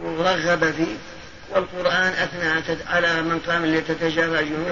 [0.02, 0.96] ورغب فيه
[1.50, 4.64] والقرآن أثنى على من قام الليل تتجافى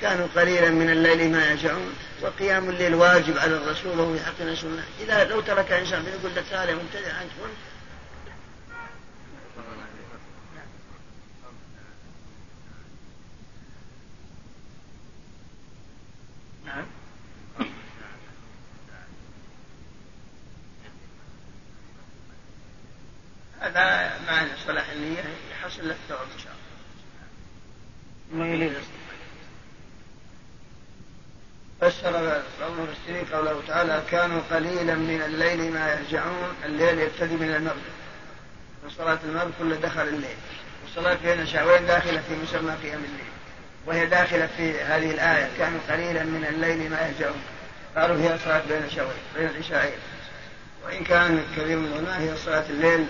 [0.00, 5.24] كانوا قليلا من الليل ما يجعون وقيام الليل واجب على الرسول وهو حقنا سنة إذا
[5.24, 7.30] لو ترك إنسان بيقول لك تعالى مبتدع أنت
[23.60, 26.52] هذا معنى صلاح النية يحصل لك ثواب إن شاء
[28.32, 28.46] الله.
[28.46, 28.72] ما يليق
[31.80, 32.12] فسر
[32.60, 37.76] بعض المفسرين قوله تعالى كانوا قليلا من الليل ما يرجعون الليل يبتدي من المغرب.
[38.86, 40.36] وصلاة المغرب كل دخل الليل.
[40.84, 43.32] والصلاة بين شعوين داخلة في مسمى قيام الليل.
[43.86, 47.42] وهي داخلة في هذه الآية كانوا قليلا من الليل ما يرجعون.
[47.96, 49.98] قالوا هي صلاة بين شعوين بين العشاءين
[50.84, 53.06] وإن كان كثير من العلماء هي صلاة الليل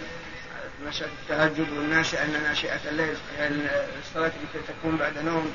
[0.87, 3.17] نشأة التهجد والناشئة أن ناشئة الليل
[4.03, 5.53] الصلاة التي تكون بعد نوم.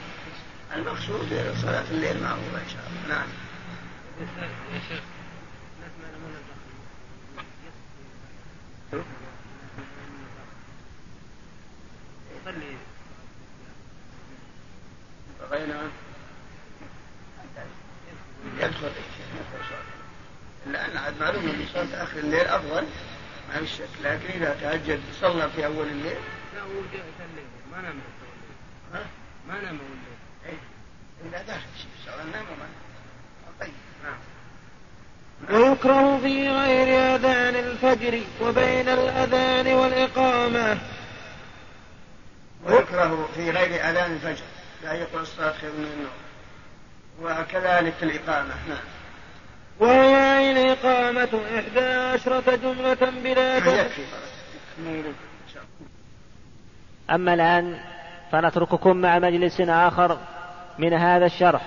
[0.75, 3.15] المقصود صلاة الليل معروفة إن شاء الله.
[3.15, 3.27] نعم.
[15.41, 15.81] بغينا
[18.59, 18.91] يدخل.
[20.67, 22.83] لأن عاد معلوم أن صلاة آخر الليل أفضل.
[23.53, 26.17] ما شك؟ لكن إذا تهجد صلى في أول الليل؟
[26.55, 27.45] لا هو جاء الليل.
[27.71, 27.99] ما نام
[28.93, 29.05] ها؟
[29.47, 30.17] ما نام الليل.
[30.45, 30.59] إيه.
[31.25, 31.67] إلا داخل
[32.05, 32.67] سواء نام وما
[33.59, 33.73] طيب.
[34.03, 34.17] نعم.
[35.49, 40.81] ويكره في غير أذان الفجر وبين الأذان والإقامة.
[42.63, 44.45] ويكره في غير أذان الفجر.
[44.83, 46.23] لا يقول الصلاة خير من النوم.
[47.21, 48.55] وكذلك الإقامة.
[48.69, 49.02] نعم.
[49.79, 53.59] وهي الإقامة إحدى عشرة جملة بلا
[57.09, 57.79] أما الآن
[58.31, 60.17] فنترككم مع مجلس آخر
[60.79, 61.61] من هذا الشرح.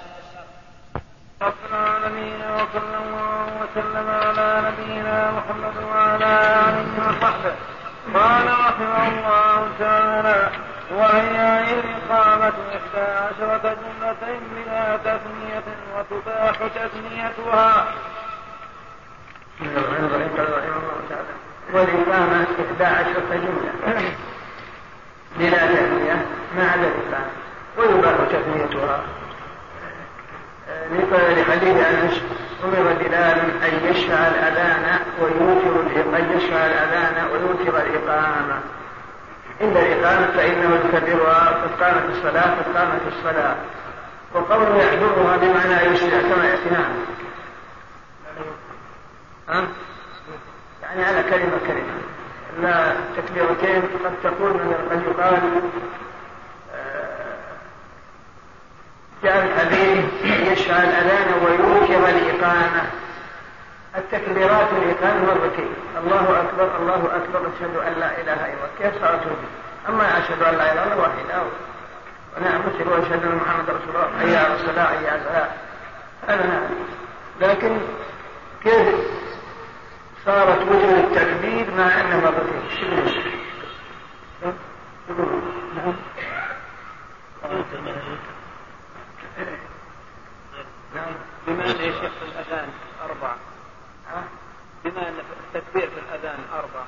[1.42, 6.24] رب العالمين وصلى الله وسلم على نبينا محمد وعلى
[6.68, 7.54] آله وصحبه.
[8.14, 10.50] قال رحمه الله تعالى
[10.90, 17.86] وهي الإقامة إحدى عشرة جملة بلا تثنية وتباح تثنيتها.
[21.72, 24.12] والإقامة إحدى عشرة جملة
[25.38, 27.30] بلا تثنية ما عدا الإقامة
[27.78, 29.02] ويباح تثنيتها.
[31.36, 32.22] لحديث أنس
[32.64, 35.80] أمر بلال أن يشفع الأذان ويوتر
[36.16, 38.60] أن يشفع الأذان ويوتر الإقامة.
[39.60, 43.56] عند الإقامة فإنه يكبرها قد قامت الصلاة قد قامت الصلاة.
[44.34, 46.70] وقوله يحضرها بمعنى يسرع كما يأتي.
[46.70, 46.92] نعم.
[49.48, 49.68] ها؟
[50.82, 52.00] يعني على كلمة كلمة.
[52.62, 55.38] لا تكبيرتين قد تكون قد يقال
[59.22, 60.04] جاء الحبيب
[60.52, 62.82] يشفع الأذان ويوكر الإقامة.
[63.96, 65.74] التكبيرات الإقامة مرتين.
[66.04, 67.40] الله أكبر الله أكبر.
[67.48, 68.68] أشهد أن لا إله إلا الله.
[68.78, 69.22] كيف صارت
[69.88, 71.42] أما أشهد أن لا إله إلا الله واحدة
[72.36, 74.18] ونعم مثل وأشهد أن محمد رسول الله.
[74.18, 75.48] حي على الصلاة حي على الفلاح
[76.28, 76.70] هذا نعم
[77.40, 77.78] لكن
[78.64, 78.94] كيف
[80.24, 82.86] صارت وجه التكبير مع انه مرتين؟ شو
[90.94, 91.14] نعم.
[91.46, 92.68] بما ان يا شيخ الأذان؟
[93.04, 93.34] أربع
[94.86, 95.14] بما أن
[95.54, 96.84] التكبير في الأذان أربع.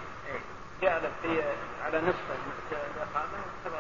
[0.83, 1.43] جعل في
[1.85, 2.25] على نصف
[2.73, 3.79] الاقامه سبع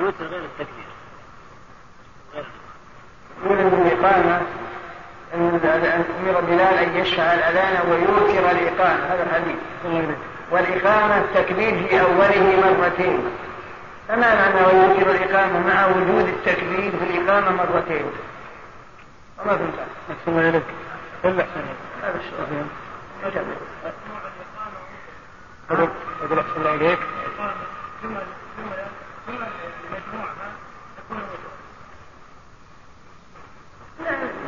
[0.00, 0.86] يوتر غير التكبير
[3.44, 4.42] يقول ان الإقامة.
[5.34, 5.60] ان
[6.20, 9.56] أمر بلال ان يشفع الاذان ويوتر الاقامه هذا الحديث
[10.50, 13.24] والاقامه التكبير في اوله مرتين
[14.08, 18.04] فما معنى ويوتر الإقامة مع وجود التكبير في الإقامة مرتين؟
[19.38, 19.74] وما فهمت
[20.10, 20.62] أحسن إليك.
[21.24, 21.60] إلا أحسن
[22.18, 22.64] السؤال
[25.70, 26.98] أقول أحسن الله إليك.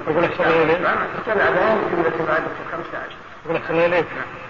[0.08, 0.80] أقول أحسن الله إليك.
[1.28, 2.42] الأذان جملة بعد
[2.72, 3.16] 15
[3.46, 4.06] أقول أحسن الله إليك.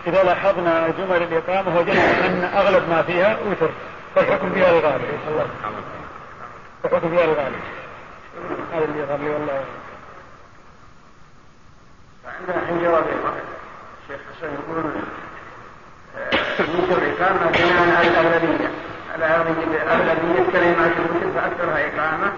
[0.07, 3.71] إذا لاحظنا جمل الإقامة وجدنا أن أغلب ما فيها وتر.
[4.19, 5.47] فالحكم فيها الغالب الله
[6.85, 7.61] الحكم فيها الغالب
[8.73, 9.65] هذا اللي يغلي والله.
[12.39, 13.05] عندنا الحين جواب
[14.03, 14.85] الشيخ حسن يقول
[16.59, 18.71] يوجد الإقامة بناء على الأغلبية.
[19.15, 22.33] على أغلبية كلمات الوتر فأكثرها إقامة.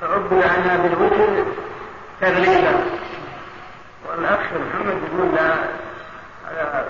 [0.00, 1.44] فعبر عنها بالوتر
[2.20, 2.84] تغليبا.
[4.08, 5.54] والأخ محمد يقول لا
[6.48, 6.86] على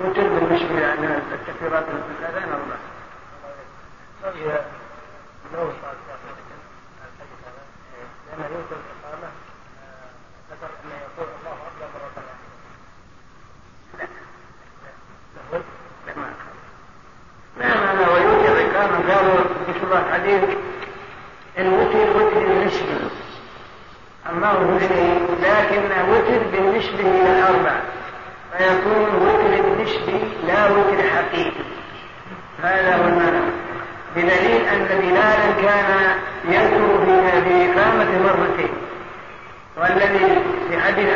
[0.00, 2.76] وتر بالنسبة لأن التكبيرات في الأذان أربع
[4.44, 5.94] لو صار
[8.26, 9.28] لأن يوتر الإقامة
[10.50, 12.36] ذكر أن يقول الله أكبر مرة
[17.58, 20.42] لا معنى ويوتر إقامة قالوا في شبه الحديث
[21.58, 23.10] الوتر وتر نسبي
[24.30, 27.80] أما هو نسبي لكن وتر بالنسبة إلى الأربع
[28.58, 31.64] فيكون وتر نسبي لا وتر حقيقي
[32.62, 33.66] هذا هو المعنى
[34.16, 37.04] بدليل أن بلالا كان يذكر
[37.44, 38.72] في إقامة مرتين
[39.76, 41.08] والذي في حديث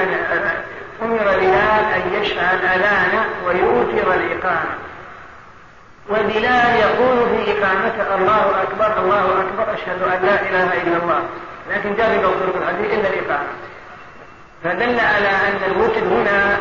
[1.03, 4.75] أمر بلال أن يشفع الأذان ويوتر الإقامة.
[6.11, 11.23] وبلال يقول في إقامته الله أكبر الله أكبر أشهد أن لا إله إلا الله.
[11.71, 13.53] لكن جاء في الحديث إلا الإقامة.
[14.65, 16.59] فدل على أن الوتر هنا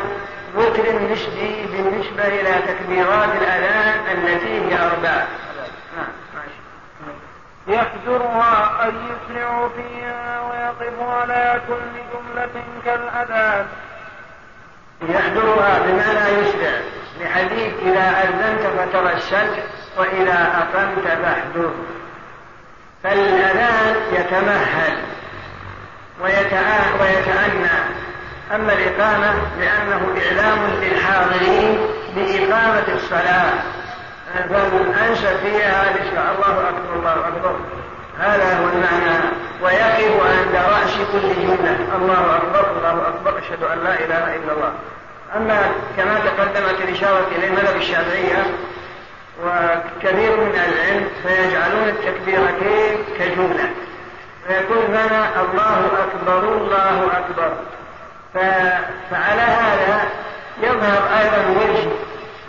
[0.56, 5.28] وتر نسبي بالنسبة إلى تكبيرات الأذان التي هي أربعة.
[7.69, 13.65] يحجرها أن يسرع فيها ويقف على كل جملة كالأذان.
[15.01, 16.71] يحضرها بما لا يشبع
[17.21, 19.47] لحديث إذا أذنت فترسل
[19.97, 21.71] وإذا أقمت فاحضر
[23.03, 24.97] فالأذان يتمهل
[27.01, 27.69] ويتأنى
[28.51, 31.79] أما الإقامة لأنه إعلام للحاضرين
[32.15, 33.53] بإقامة الصلاة.
[35.10, 35.84] أنشأ فيها
[36.36, 37.56] الله أكبر الله أكبر.
[38.20, 39.20] هذا هو المعنى.
[39.63, 41.78] ويقف عند رأس كل جملة.
[41.96, 43.39] الله أكبر الله أكبر.
[43.39, 44.74] أشهد أن لا إله إلا الله.
[45.36, 48.44] أما كما تقدمت الإشارة إلى مذهب الشافعية
[49.44, 53.70] وكثير من العلم فيجعلون التكبيرتين كجملة.
[54.48, 57.54] فيكون هنا الله أكبر الله أكبر.
[59.12, 60.10] فعلى هذا
[60.63, 61.89] يظهر أيضا وجه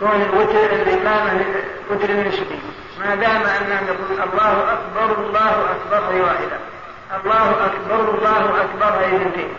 [0.01, 1.45] كون الوتر الإقامة
[1.89, 2.59] وتر النسبي
[2.99, 6.59] ما دام أننا نقول الله أكبر الله أكبر هي واحدة.
[7.23, 9.53] الله أكبر الله أكبر هي اثنتين.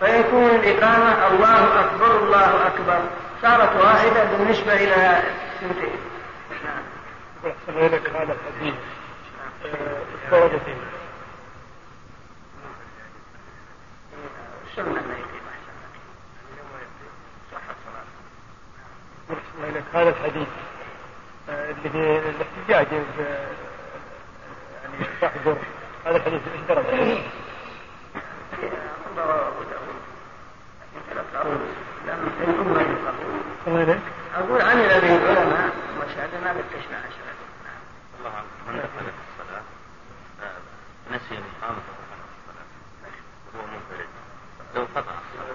[0.00, 3.00] فيكون الإقامة الله أكبر الله أكبر.
[3.42, 5.22] صارت واحدة بالنسبة إلى
[5.56, 5.96] اثنتين.
[6.64, 6.82] نعم.
[7.46, 8.74] أحسن هذا الحديث
[10.24, 10.76] الدرجتين
[14.76, 15.02] سنة
[19.30, 20.48] ما يقيم أحسن لك هذا الحديث
[21.48, 22.86] اللي الاحتجاج
[24.82, 25.56] يعني تحضر
[26.06, 27.18] هذا الحديث إيش درجه؟
[34.34, 37.10] أقول عمل به العلماء وشهد ما فتشنا عن
[38.18, 39.62] الله أعلم من دخل في الصلاة
[41.10, 41.78] نسي الإقامة
[43.54, 44.08] وهو منفرد.
[44.74, 45.47] لو قطع الصلاة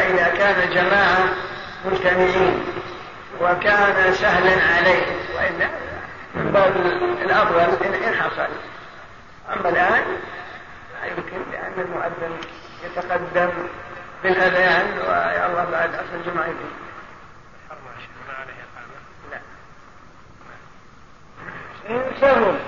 [0.00, 1.28] إذا كان جماعة
[1.84, 2.64] مجتمعين
[3.40, 5.70] وكان سهلا عليه وإن
[6.34, 6.76] من باب
[7.22, 8.48] الأفضل إن حصل.
[9.52, 10.02] أما الآن
[10.92, 12.38] لا يمكن لأن المؤذن
[12.84, 13.50] يتقدم
[14.22, 16.46] بالأذان ويا الله بعد أصل الجمعة.
[19.30, 19.40] نعم.
[21.88, 22.58] يقول ينسون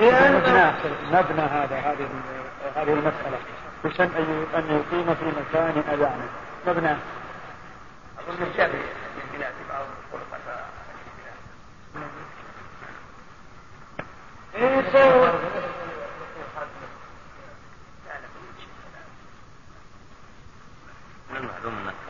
[0.00, 0.34] لأن
[1.12, 2.08] نبنى هذا هذه
[2.76, 3.38] هذه المسألة.
[3.84, 6.28] بشأن أن يقيم في مكان أذانه.
[6.66, 6.96] مبنى.
[8.18, 8.92] أظن الشافعي إيه،
[9.32, 9.86] من بعض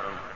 [0.05, 0.32] إيه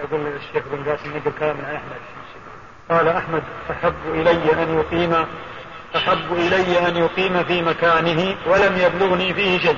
[0.00, 0.84] يقول الشيخ بن
[1.38, 2.00] كلام عن أحمد.
[2.90, 5.26] قال أحمد أحب إلي أن يقيم
[5.96, 9.76] أحب إلي أن يقيم في مكانه ولم يبلغني فيه شيء.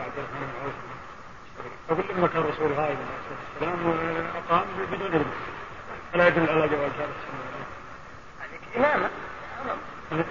[0.00, 0.74] عبد الرحمن بن عوف.
[1.90, 3.18] أقول لما كان الرسول غائبا عليه
[3.56, 5.32] الصلاة والسلام أقام بدون علم.
[6.12, 7.40] فلا يدل على جواز هذا السنة؟
[8.76, 9.10] إمامة.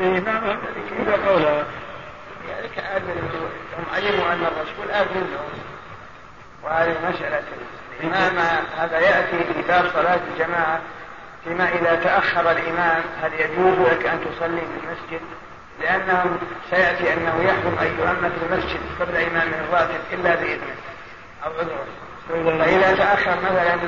[0.01, 0.57] إمامة؟
[0.99, 1.63] إذا قولا
[2.49, 3.29] يعني كأذن
[3.77, 5.59] هم علموا أن الرسول آذن لهم.
[6.63, 7.43] وهذه مسألة.
[7.99, 10.81] الإمامة هذا يأتي في باب صلاة الجماعة
[11.43, 15.21] فيما إذا تأخر الإمام هل يجوز لك أن تصلي في المسجد؟
[15.81, 16.37] لأنه
[16.69, 20.75] سيأتي أنه يحرم أن يؤمن في المسجد قبل إمامه الراتب إلا بإذنه.
[21.45, 21.85] أو عذره
[22.59, 23.79] فإذا تأخر مثلا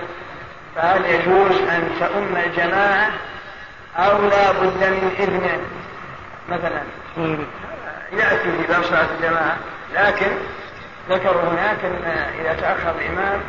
[0.76, 3.10] فهل يجوز أن تؤم الجماعة
[3.98, 5.62] أو لا بد من إذنه
[6.50, 6.82] مثلا.
[8.12, 9.58] يأتي في باب صلاة الجماعة
[9.94, 10.32] لكن
[11.10, 12.08] ذكروا هناك أن
[12.40, 13.42] إذا تأخر الإمام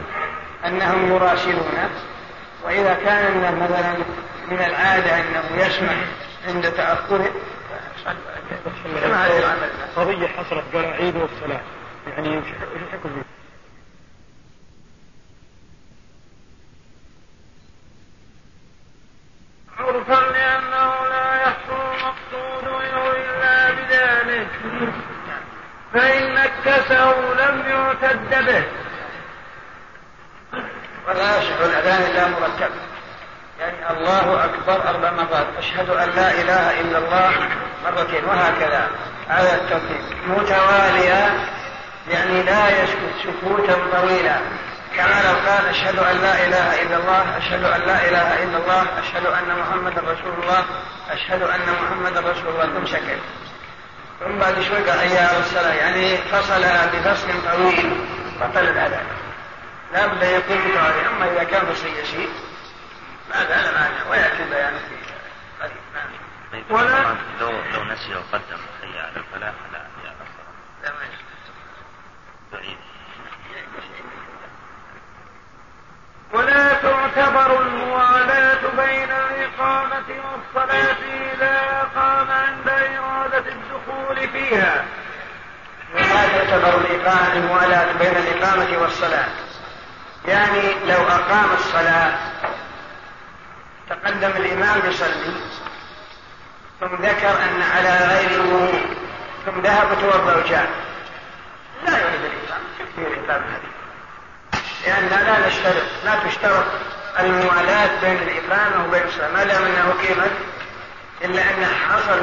[0.66, 1.90] أنهم يراسلونه
[2.64, 3.92] وإذا كان مثلا
[4.50, 5.96] من العادة أنه يسمح
[6.48, 7.30] عند تأخره
[9.96, 11.60] قضية حصلت قال عيد والصلاة.
[12.06, 12.46] يعني وش
[12.76, 13.22] الحكم
[19.78, 24.48] عرفا لأنه لا يحصل المقصود منه إلا بذلك.
[25.92, 28.64] فإن نكسه لم يعتد به.
[31.08, 32.91] ولا يصح الأذان إلا مرتب
[33.62, 35.46] يعني الله أكبر أربع مرات.
[35.58, 37.30] أشهد أن لا إله إلا الله.
[37.84, 38.24] مرتين.
[38.24, 38.88] وهكذا.
[39.30, 41.48] على الترتيب متوالية.
[42.10, 44.36] يعني لا يسكت سكوتا طويلا.
[44.96, 48.82] كما لو قال أشهد أن لا إله إلا الله أشهد أن لا إله إلا الله
[48.98, 50.64] أشهد أن محمدا رسول الله
[51.10, 52.66] أشهد أن محمدا رسول الله.
[52.66, 53.18] ثم سكت
[54.20, 58.06] ثم بعد شوي قال حي الصلاة يعني فصل بفصل طويل.
[58.40, 59.06] بطل الأذان
[59.92, 62.28] لا بد يكون متوالي أما إذا كان فصل يسير
[63.32, 64.94] هذا لا معنى ويأتي بيانه في
[65.62, 65.76] قريب.
[65.94, 66.10] نعم.
[66.52, 70.14] طيب ولا- لو لو نسي وقدم حي على الفلاح لا يا
[70.82, 70.90] لا.
[70.90, 70.98] ما.
[72.52, 72.76] بعيد
[76.32, 80.96] ولا تعتبر الموالاة بين الإقامة والصلاة
[81.34, 84.84] إذا قام عند إرادة الدخول فيها.
[85.94, 89.28] وما تعتبر الإقامة الموالاة بين الإقامة والصلاة.
[90.28, 92.18] يعني لو أقام الصلاة
[93.90, 95.34] تقدم الإمام يصلي
[96.80, 98.96] ثم ذكر أن على غير الوضوء
[99.46, 100.70] ثم ذهب توضأ وجاء.
[101.86, 103.72] لا يعيد الإقامة تكفي الإقامة هذه.
[104.86, 106.64] لأن لا نشترط لا تشترط
[107.20, 109.28] الموالاة بين الإقامة وبين الصلاة.
[109.28, 110.32] ما دام أنه قيمت
[111.24, 112.20] إلا أن حصل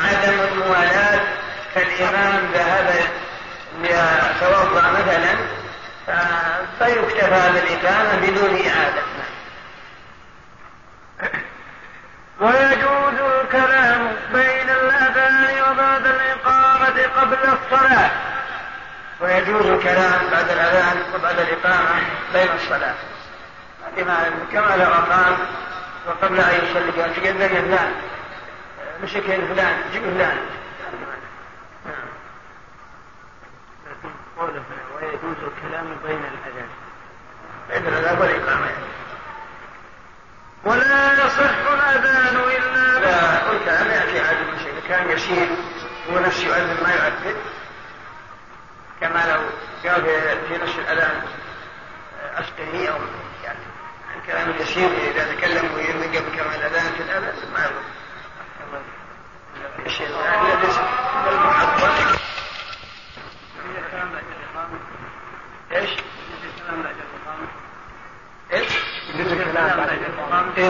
[0.00, 1.20] عدم الموالاة
[1.74, 2.94] فالإمام ذهب
[3.82, 5.34] ليتوضأ مثلا
[6.78, 9.02] فيكتفى بالإقامة بدون إعادة.
[12.40, 18.10] ويجوز الكلام بين الأذان وبعد الإقامة قبل الصلاة.
[19.20, 22.02] ويجوز الكلام بعد الأذان وبعد الإقامة
[22.32, 22.94] بين الصلاة.
[23.96, 25.36] بما كما لو أقام
[26.06, 27.92] وقبل أن يصلي قال تقدم فلان
[29.02, 30.38] مسك فلان؟ جيب فلان.
[34.38, 34.62] قوله
[34.94, 36.68] ويجوز الكلام بين الأذان.
[37.70, 38.87] بين الأذان والإقامة.
[40.88, 44.74] ولا يصح الأذان إلا لا قلت أنا يأتي عاد شيء.
[44.88, 45.48] كان يسير
[46.10, 47.36] هو نفسه يؤذن ما يؤذن
[49.00, 49.40] كما لو
[49.90, 51.22] قال في- في نفس الأذان
[52.36, 52.98] أسقني أو
[53.44, 53.58] يعني
[54.14, 57.82] عن كلام يسير إذا تكلم ويؤذن قبل كما الأذان في الأذان ما يضر.
[59.86, 60.52] الشيء الثاني
[61.28, 62.18] المحضر
[65.72, 65.90] إيش؟
[69.18, 69.88] يجوز الكلام بعد؟
[70.58, 70.68] إيه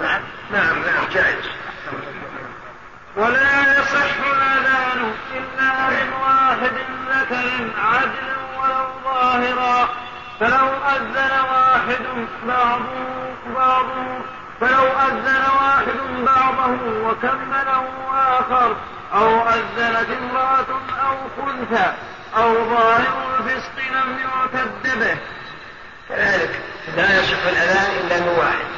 [0.00, 0.20] نعم
[0.52, 1.44] نعم نعم جائز.
[3.16, 6.72] ولا يصح الأذان إلا من واحد
[7.08, 8.28] ذكر عدل
[8.58, 9.88] ولو ظاهرا.
[10.40, 14.20] فلو أذن واحد بعضه بعضه.
[14.60, 18.76] فلو أذن واحد بعضه وكمله آخر.
[19.14, 21.92] أو أذنت امرأة أو خنثى.
[22.36, 25.16] أو ظاهر الفسق لم يعتد به.
[26.08, 26.71] كذلك.
[26.96, 28.72] لا يصح الأذان إلا من واحد.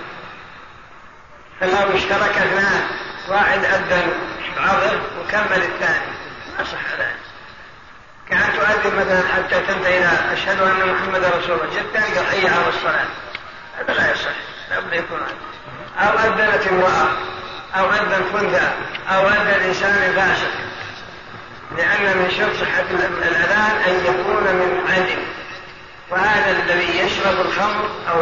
[1.61, 2.86] فلو اشترك اثنان
[3.28, 4.12] واحد أذن
[4.57, 6.12] بعضه وكمل الثاني.
[6.59, 7.16] ما صح الأذان.
[8.28, 12.68] كأن تؤذن مثلا حتى تنتهي إلى أشهد أن محمدا رسول الله الثاني قال حي على
[12.68, 13.07] الصلاة.
[13.78, 14.30] هذا لا يصح.
[14.70, 15.20] لابد يكون
[15.98, 17.09] أو أذنت امرأة
[17.74, 18.72] أو أذن خنثى
[19.09, 20.50] أو أذن إنسان فاسق.
[21.76, 22.90] لأن من شرط صحة
[23.28, 25.22] الأذان أن يكون من عدل
[26.11, 28.20] وهذا الذي يشرب الخمر أو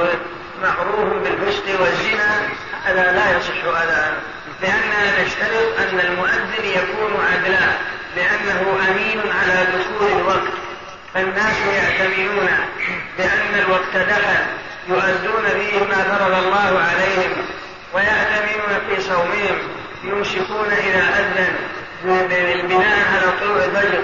[0.63, 2.49] معروف بالفسق والزنا
[2.85, 4.15] هذا لا يصح أذان
[4.63, 7.73] لأننا نشترط أن المؤذن يكون عدلا
[8.17, 10.53] لأنه أمين على دخول الوقت.
[11.15, 12.49] فالناس يعتمدون
[13.19, 14.45] بأن الوقت دخل
[14.89, 17.33] يؤدون فيه ما فرض الله عليهم
[17.95, 19.59] ويعتمدون في صومهم
[20.05, 21.49] يمسكون إلى أذن
[22.05, 24.03] بالبناء على طلوع الفجر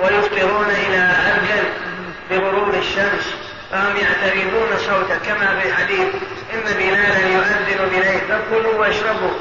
[0.00, 1.64] ويفطرون إلى أذن.
[2.30, 3.34] بغروب الشمس
[3.70, 6.08] فهم يعتمدون صوته كما في حديث
[6.54, 9.38] إن بلالا يؤذن بليل فكلوا واشربوا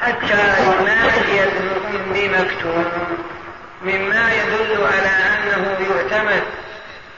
[0.00, 2.84] حتى ينادي ابنكم بمكتوم
[3.82, 6.42] مما يدل على أنه يعتمد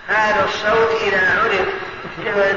[0.08, 1.66] هذا الصوت إذا عرف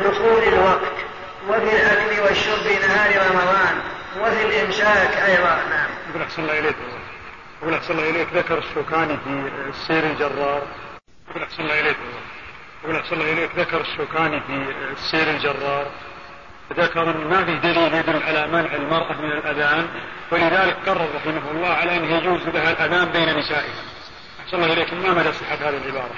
[0.03, 1.09] دخول الوقت
[1.49, 3.79] وفي الأكل والشرب نهار رمضان
[4.21, 6.21] وفي الإمساك أيضا نعم.
[6.21, 6.75] أحسن الله إليك
[7.61, 10.61] يقول أحسن الله إليك ذكر الشوكاني في السير الجرار
[11.29, 11.97] يقول أحسن الله إليك.
[12.83, 13.49] يقول أحسن الله إليك.
[13.55, 15.91] ذكر الشوكاني في السير الجرار
[16.73, 19.87] ذكر أن ما في دليل يدل على منع المرأة من الأذان.
[20.31, 23.83] ولذلك قرر رحمه الله على أنه يجوز لها الأذان بين نسائها.
[24.39, 24.93] أحسن الله إليك.
[24.93, 26.15] ما مدى صحة هذه العبارة؟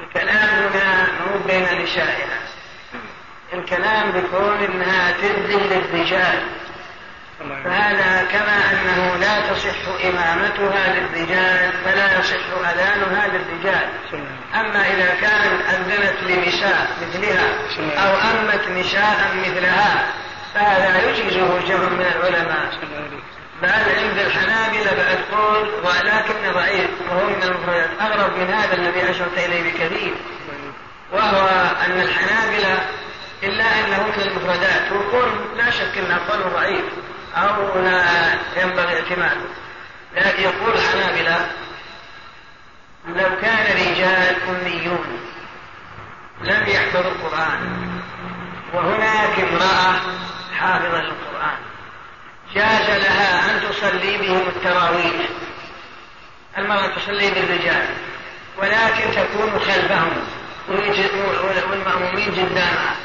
[0.00, 2.40] الكلام هنا مو بين نسائها.
[3.52, 6.63] الكلام بكون إنها تذن للرجال.
[7.64, 13.88] فهذا كما أنه لا تصح إمامتها للرجال فلا يصح أذانها للرجال.
[14.54, 17.48] أما إذا كانت أذنت لنساء مثلها
[18.06, 20.06] أو أمت نساء مثلها
[20.54, 22.70] فهذا يجيزه جمع من العلماء.
[23.62, 29.38] بل عند الحنابلة بعد قول ولكن ضعيف وهو من المفردات أغرب من هذا الذي أشرت
[29.38, 30.14] إليه بكثير.
[31.12, 31.48] وهو
[31.86, 32.78] أن الحنابلة
[33.42, 36.84] إلا أنه من المفردات وقول لا شك أنه قول ضعيف.
[37.34, 38.04] أو لا
[38.56, 39.46] ينبغي اعتماده.
[40.16, 41.50] لكن يقول الحنابلة
[43.08, 45.20] لو كان رجال أميون
[46.40, 47.90] لم يحفظوا القرآن
[48.74, 49.94] وهناك امرأة
[50.58, 51.56] حافظة للقرآن
[52.54, 55.28] جاز لها أن تصلي بهم التراويح
[56.58, 57.86] المرأة تصلي بالرجال
[58.58, 60.12] ولكن تكون خلفهم
[60.68, 62.96] والمأمومين قدامها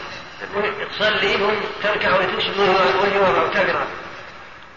[0.91, 3.87] تصلي بهم تركع وتسجد وتقرأ.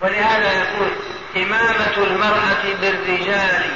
[0.02, 0.90] ولهذا يقول
[1.36, 3.70] إمامة المرأة بالرجال.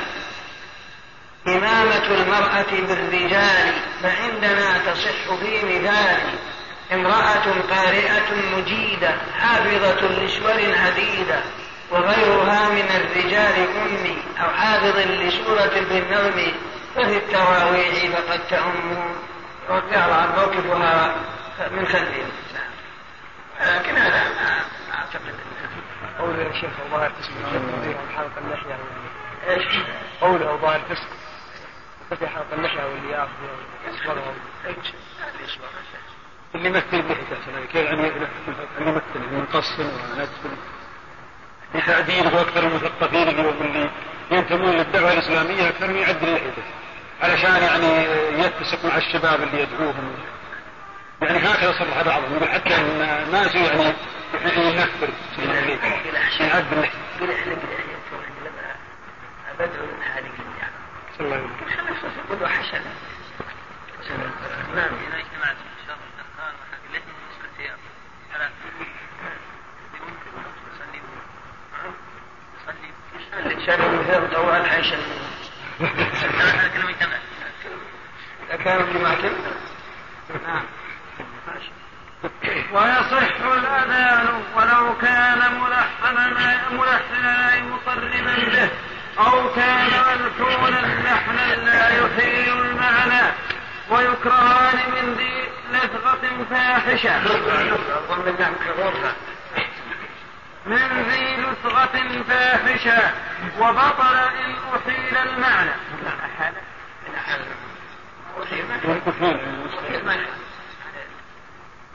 [1.47, 3.73] إمامة المرأة بالرجال
[4.03, 6.21] فعندنا تصح في مثال
[6.93, 11.41] امرأة قارئة مجيدة حافظة لسور عديدة
[11.91, 16.53] وغيرها من الرجال أمي أو حافظ لسورة بالنظم
[16.97, 19.15] ففي التراويح فقد تأم
[19.69, 21.15] وقال موقفها
[21.71, 22.31] من خلفهم
[23.61, 24.65] لكن هذا ما
[24.95, 25.35] أعتقد
[26.19, 27.31] قوله يا شيخ الظاهر فسق
[28.17, 28.79] حلق اللحية
[29.49, 29.79] إيش؟
[30.21, 31.09] قوله ظاهر فسق
[32.11, 33.31] فتح حلق اللحية واللي ياخذ
[33.89, 34.35] يصبرهم
[34.67, 34.93] إيش؟
[36.55, 38.03] اللي يمثل اللحية كيف يعني
[38.81, 40.57] يمثل؟ منقص ونتف
[41.75, 43.91] بتعديل وأكثر المثقفين اليوم اللي
[44.31, 46.63] ينتمون للدعوة الإسلامية أكثر من يعدل لحيته
[47.23, 48.05] علشان يعني
[48.43, 50.15] يتسق مع الشباب اللي يدعوهم.
[51.23, 52.75] يعني هكذا صرح بعضهم يقول حتى
[53.27, 53.93] الناس يعني
[54.35, 55.09] ينفر
[56.41, 57.77] يعدل لحيته
[59.59, 60.73] بدعو هذه يعني
[61.19, 62.95] صلى الله عليه وسلم خلاص قدوة حسنة
[64.75, 67.71] نعم إذا اجتمعت إن شاء الله الأذكار وحق اللحم بالنسبة
[73.33, 74.97] على شان مثل طوال حيشا
[78.93, 79.33] في معتم
[80.47, 80.65] نعم.
[82.73, 86.27] ويصح الأذان ولو كان ملحنا
[86.71, 88.71] ملحنا أي مقربا به
[89.19, 93.33] أو كان ملحونا لحنا لا يحيل المعنى.
[93.91, 97.19] ويكرهان من ذي لثغة فاحشة.
[100.67, 103.11] من ذي لثغة فاحشة.
[103.59, 105.73] وبطل إن أحيل المعنى.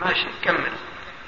[0.01, 0.73] ماشي كمل.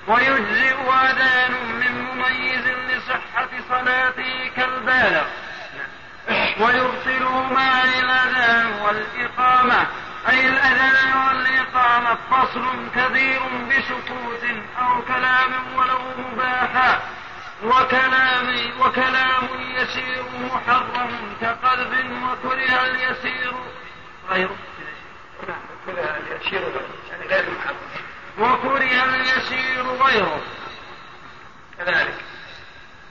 [0.08, 5.26] ويجزئ أذان من مميز لصحة صلاته كالبالغ.
[6.60, 9.88] ويبطل مع الأذان والإقامة.
[10.30, 12.66] أي الأذان والإقامة فصل
[12.96, 14.44] كبير بسكوت
[14.80, 17.02] أو كلام ولو مباحا.
[17.64, 21.94] وكلام وكلام يسير محرم كقلب
[22.24, 23.54] وكره اليسير.
[24.30, 24.56] غيره.
[25.86, 26.62] كره اليسير.
[27.12, 27.76] يعني غير محرم.
[28.40, 28.84] وكره
[30.04, 30.42] وغيره
[31.78, 32.16] كذلك.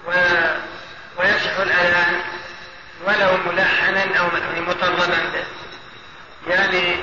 [0.07, 0.11] و...
[1.19, 2.21] ويصح الأذان
[3.07, 4.27] ولو ملحنا أو
[4.67, 5.45] مطربا به.
[6.49, 6.97] يعني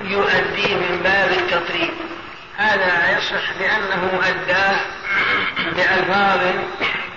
[0.00, 1.90] يؤديه من باب التطريب.
[2.56, 4.80] هذا يصح لأنه أداه
[5.58, 6.40] بألفاظ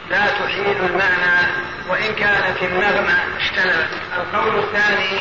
[0.10, 1.52] لا تحيل المعنى
[1.90, 5.20] وإن كانت النغمة اشتلت القول الثاني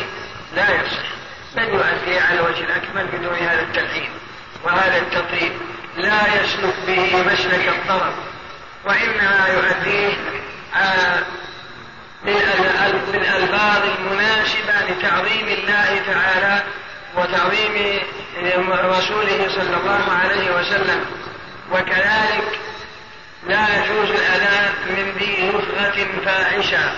[0.55, 1.12] لا يصح.
[1.57, 4.11] بل يؤدي على الوجه الأكمل بدون هذا التلحين.
[4.64, 5.52] وهذا التطريب
[5.96, 8.12] لا يسلك به مسلك الطرب
[8.84, 10.12] وإنما يؤديه
[13.12, 16.62] بالألفاظ المناسبة لتعظيم الله تعالى
[17.16, 18.00] وتعظيم
[18.70, 21.04] رسوله صلى الله عليه وسلم.
[21.72, 22.60] وكذلك
[23.46, 26.92] لا يجوز الأذان من ذي رفغة فاحشة.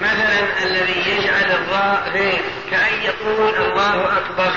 [0.00, 4.52] مثلا الذي يجعل الراء غير كأن يقول الله أكبر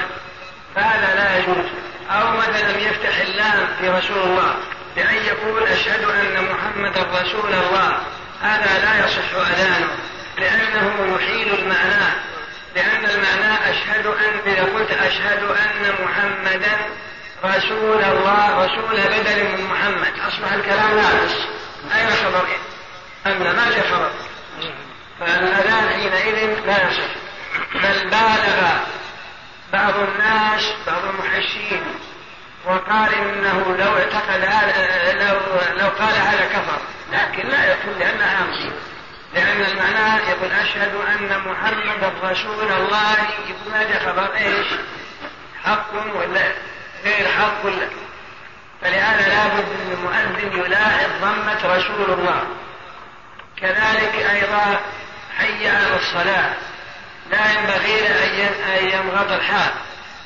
[0.75, 1.65] فهذا لا يجوز.
[2.11, 4.55] أو مثلا يفتح اللام في رسول الله
[4.95, 7.97] بأن يقول أشهد أن محمدا رسول الله.
[8.41, 9.89] هذا لا يصح أذانه
[10.37, 12.13] لأنه يحيل المعنى
[12.75, 16.77] لأن المعنى أشهد أن إذا قلت أشهد أن محمدا
[17.45, 20.13] رسول الله رسول بدل من محمد.
[20.27, 21.35] أصبح الكلام ناقص.
[21.95, 22.47] أين خبر
[23.25, 24.11] أن ما في خبر.
[25.19, 27.13] فالأذان حينئذ لا يصح.
[27.73, 28.77] بل بالغ
[29.73, 31.83] بعض الناس بعض المحشين
[32.65, 34.41] وقال إنه لو اعتقد
[35.21, 35.35] لو
[35.77, 36.79] لو قال هذا كفر.
[37.11, 38.69] لكن لا يكون لانها امشي
[39.33, 43.17] لأن المعنى يقول أشهد أن محمدا رسول الله.
[43.49, 44.67] يقول هذا خبر؟ إيش؟
[45.63, 46.51] حق ولا
[47.03, 47.87] غير حق ولا؟
[48.81, 52.43] فلهذا لابد ان المؤذن يلاحظ ضمة رسول الله.
[53.57, 54.79] كذلك أيضا
[55.37, 56.53] حي على الصلاة.
[57.33, 59.71] لا ينبغي له أن يمغط الحال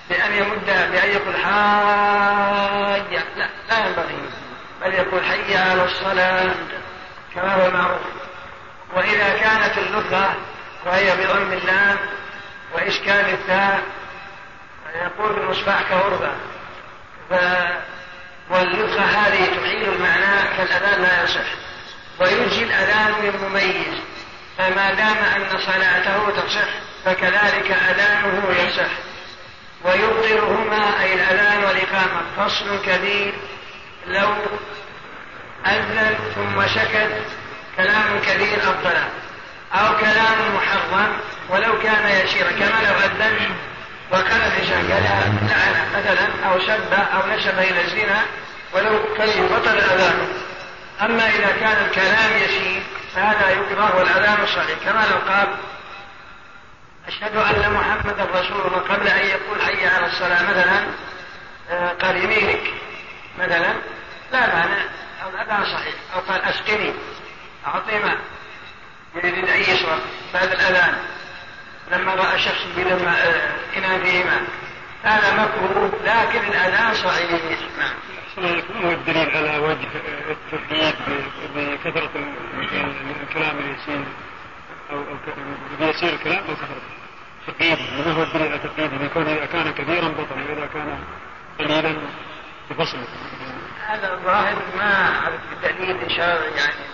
[0.10, 3.24] بأن يمد بأن يقول حاجة.
[3.38, 4.30] لا لا ينبغي.
[4.82, 6.56] بل يقول حي على الصلاة
[7.36, 8.02] كما هو معروف
[8.94, 10.36] وإذا كانت اللغة
[10.86, 11.98] وهي بضم اللام
[12.74, 13.80] وإشكال التاء
[14.96, 16.32] يقول المصباح كغربة
[17.30, 17.34] ف...
[18.50, 21.48] واللغة هذه تحيل المعنى فالأذان لا يصح.
[22.20, 24.02] ويجي الأذان للمميز
[24.58, 26.68] فما دام أن صلاته تصح
[27.08, 28.92] فكذلك أذانه يصح
[29.84, 32.22] ويبطلهما أي الأذان والإقامة.
[32.38, 33.34] فصل كبير.
[34.08, 34.30] لو
[35.66, 37.10] أذن ثم سكت
[37.78, 38.98] كلام كبير أفضل.
[39.74, 41.14] أو كلام محرم
[41.50, 42.52] ولو كان يسيرا.
[42.52, 43.56] كما لو أذن
[44.12, 48.22] وقال الإنسان لعن مثلا أو سب أو نسب إلى الزنا
[48.74, 50.28] ولو كان بطل الأذان.
[51.02, 52.84] أما إذا كان الكلام يسير
[53.16, 54.78] فهذا يكره والأذان صحيح.
[54.86, 55.48] كما لو قال
[57.08, 58.78] أشهد أن محمدا رسول الله.
[58.78, 60.88] قبل أن يقول حي على الصلاة مثلا
[61.70, 62.62] آه، قال يمينك
[63.40, 63.74] مثلا.
[64.32, 64.82] لا معنى
[65.24, 65.96] أو الأذان صحيح.
[66.16, 66.94] أو قال أسقني.
[67.68, 68.18] أعطي ماء
[69.16, 70.00] يريد أن يشرب.
[70.34, 70.98] بعد الأذان.
[71.92, 74.42] لما رأى شخص بلما آه، إناء فيه ماء
[75.04, 77.32] هذا مكروه لكن الأذان صحيح.
[77.80, 77.94] نعم.
[78.38, 79.88] ما هو الدليل على وجه
[80.30, 80.96] الترديد
[81.56, 82.10] بكثرة
[83.22, 84.06] الكلام اليسير
[84.92, 85.04] أو
[85.80, 86.97] بيسير الكلام أو كثرته
[87.48, 91.00] تقييد ما هو الدليل على تقييد يكون إذا كان كثيرا بطل وإذا كان
[91.60, 91.96] قليلا
[92.70, 92.98] بفصل
[93.88, 95.22] هذا الظاهر ما
[96.08, 96.88] شاء الله يعني.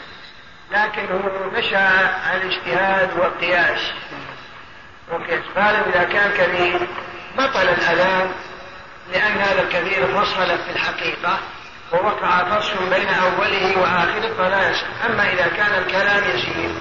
[0.71, 3.91] لكن هو مشى على الاجتهاد والقياس.
[5.11, 6.87] وقياس قال إذا كان كثير
[7.37, 8.31] بطل الأذان
[9.13, 11.39] لأن هذا الكثير فصل في الحقيقة
[11.93, 14.87] ووقع فصل بين أوله وآخره فلا يصح.
[15.09, 16.71] أما إذا كان الكلام يسير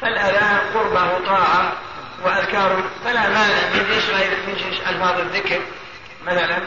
[0.00, 1.72] فالأذان قربه طاعة.
[2.24, 5.60] وأذكار فلا مانع من غير من جنس ألفاظ الذكر
[6.26, 6.58] مثلا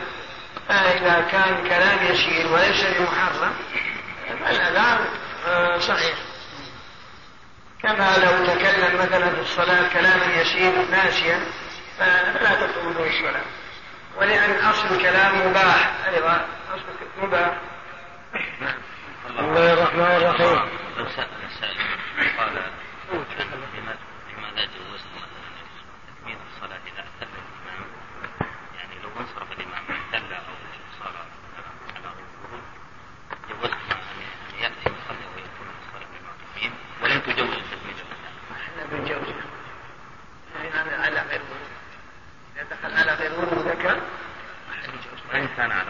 [0.69, 3.53] فإذا كان كلام يسير وليس بمحرم
[4.43, 4.99] فالأذان
[5.47, 6.13] آه، صحيح.
[7.83, 11.39] كما لو تكلم مثلا في الصلاة كلاما يسير ناسيا
[11.99, 13.41] فلا تطلب به الصلاة.
[14.17, 15.91] ولأن أصل الكلام مباح.
[16.07, 17.57] أيضا أصل مباح.
[19.29, 20.79] بسم الله الرحمن الرحيم.
[22.39, 22.53] قال
[24.37, 25.49] لماذا جوزت مثلا
[26.07, 27.87] تكميل الصلاة إذا اعتل الإمام
[28.75, 30.53] يعني لو انصرف الإمام اعتل أو
[30.99, 31.13] صار
[31.95, 32.61] على ركوعه
[33.49, 36.07] جوزت أن يأتي يصلي ويكون الصلاة
[37.27, 37.61] الإمام.
[38.51, 39.33] إحنا بنجوز
[40.55, 41.41] يعني على غير
[42.55, 43.31] إذا دخل على غير
[43.71, 44.01] ذكر
[45.33, 45.88] وإن كان على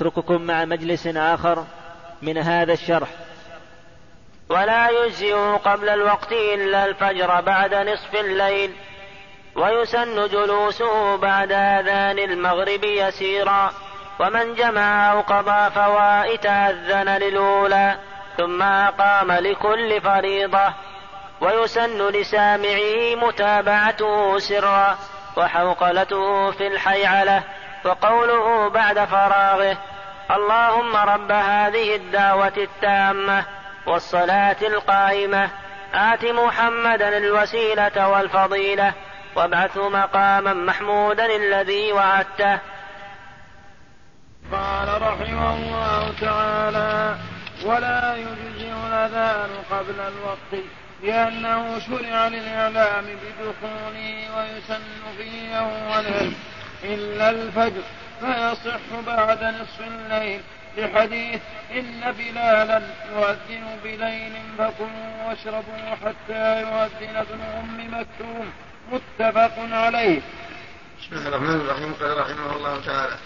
[0.00, 1.64] فنترككم مع مجلس آخر
[2.22, 3.08] من هذا الشرح.
[4.48, 5.34] ولا يجزئ
[5.64, 8.72] قبل الوقت إلا الفجر بعد نصف الليل
[9.56, 13.72] ويسن جلوسه بعد أذان المغرب يسيرا
[14.20, 17.98] ومن جمع أو قضى فوائت أذن للأولى
[18.36, 20.72] ثم أقام لكل فريضة
[21.40, 24.98] ويسن لسامعه متابعته سرا
[25.36, 27.42] وحوقلته في الحيعلة
[27.84, 29.76] وقوله بعد فراغه
[30.36, 33.44] اللهم رب هذه الدعوة التامة
[33.86, 35.50] والصلاة القائمة.
[35.94, 38.92] آت محمدا الوسيلة والفضيلة.
[39.36, 42.58] وابعثه مقاما محمودا الذي وعدته.
[44.52, 47.16] قال رحمه الله تعالى
[47.64, 50.64] ولا يجزئ الأذان قبل الوقت
[51.02, 54.82] لأنه شرع للإعلام بدخوله ويسن
[55.18, 56.32] فيه أوله.
[56.84, 57.82] إلا الفجر
[58.20, 60.40] فيصح بعد نصف الليل
[60.78, 61.40] لحديث
[61.74, 68.52] إن بلالا يؤذن بليل فكلوا واشربوا حتى يؤذن ابن أم مكتوم.
[68.92, 70.20] متفق عليه.
[71.00, 71.94] بسم الله الرحمن الرحيم.
[72.00, 73.16] قال رحمه الله تعالى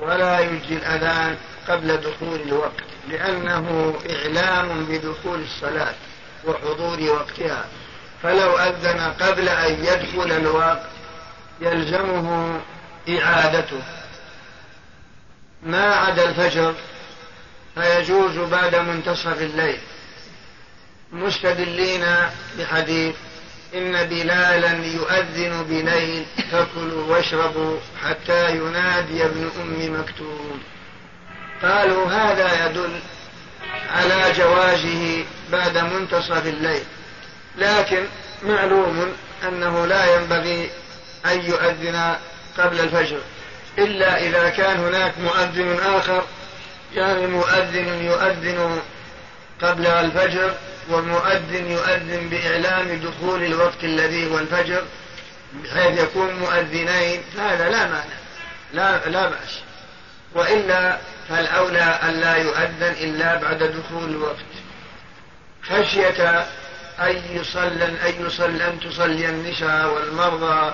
[0.00, 1.36] ولا يجزي الأذان
[1.68, 5.94] قبل دخول الوقت لأنه إعلام بدخول الصلاة
[6.44, 7.64] وحضور وقتها.
[8.22, 10.93] فلو أذن قبل أن يدخل الوقت
[11.60, 12.60] يلزمه
[13.08, 13.82] إعادته.
[15.62, 16.74] ما عدا الفجر
[17.74, 19.78] فيجوز بعد منتصف الليل.
[21.12, 22.04] مستدلين
[22.58, 23.14] بحديث
[23.74, 30.60] إن بلالا يؤذن بليل فكلوا واشربوا حتى ينادي ابن أم مكتوم.
[31.62, 33.00] قالوا هذا يدل
[33.90, 36.82] على جوازه بعد منتصف الليل.
[37.58, 38.04] لكن
[38.42, 39.12] معلوم
[39.48, 40.70] أنه لا ينبغي
[41.26, 42.16] أن يؤذن
[42.58, 43.18] قبل الفجر.
[43.78, 46.22] إلا إذا كان هناك مؤذن آخر
[46.94, 48.80] يعني مؤذن يؤذن
[49.62, 50.54] قبل الفجر
[50.90, 54.82] ومؤذن يؤذن بإعلام دخول الوقت الذي هو الفجر
[55.54, 57.22] بحيث يكون مؤذنين.
[57.38, 58.04] هذا لا مانع.
[58.72, 59.60] لا لا بأس.
[60.34, 60.98] وإلا
[61.28, 64.44] فالأولى أن لا يؤذن إلا بعد دخول الوقت.
[65.62, 66.46] خشية
[67.00, 70.72] أن يصلى أن يصلى أن تصلي النساء والمرضى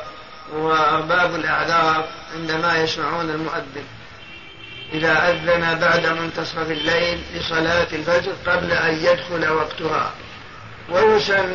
[0.53, 3.85] وأرباب الأعذار عندما يسمعون المؤذن.
[4.93, 10.13] إذا أذن بعد منتصف الليل لصلاة الفجر قبل أن يدخل وقتها.
[10.91, 11.53] ويسن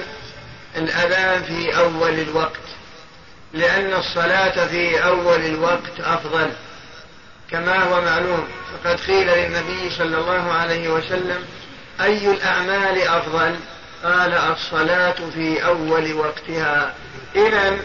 [0.78, 2.60] الأذان في أول الوقت
[3.54, 6.52] لأن الصلاة في أول الوقت أفضل.
[7.52, 11.46] كما هو معلوم فقد قيل للنبي صلى الله عليه وسلم
[12.02, 13.56] أي الأعمال أفضل؟
[14.04, 16.94] قال الصلاة في أول وقتها.
[17.36, 17.78] إذا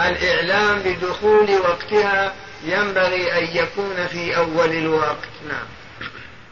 [0.00, 2.32] الإعلام بدخول وقتها
[2.64, 5.28] ينبغي أن يكون في أول الوقت.
[5.48, 5.66] نعم.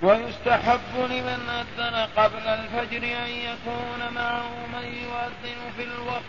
[0.02, 6.22] ويستحب لمن أذن قبل الفجر أن يكون معه من يؤذن في الوقت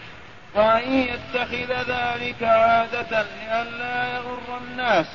[0.56, 5.06] وأن يتخذ ذلك عادة لئلا يغر الناس.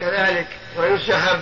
[0.00, 1.40] كذلك ويستحب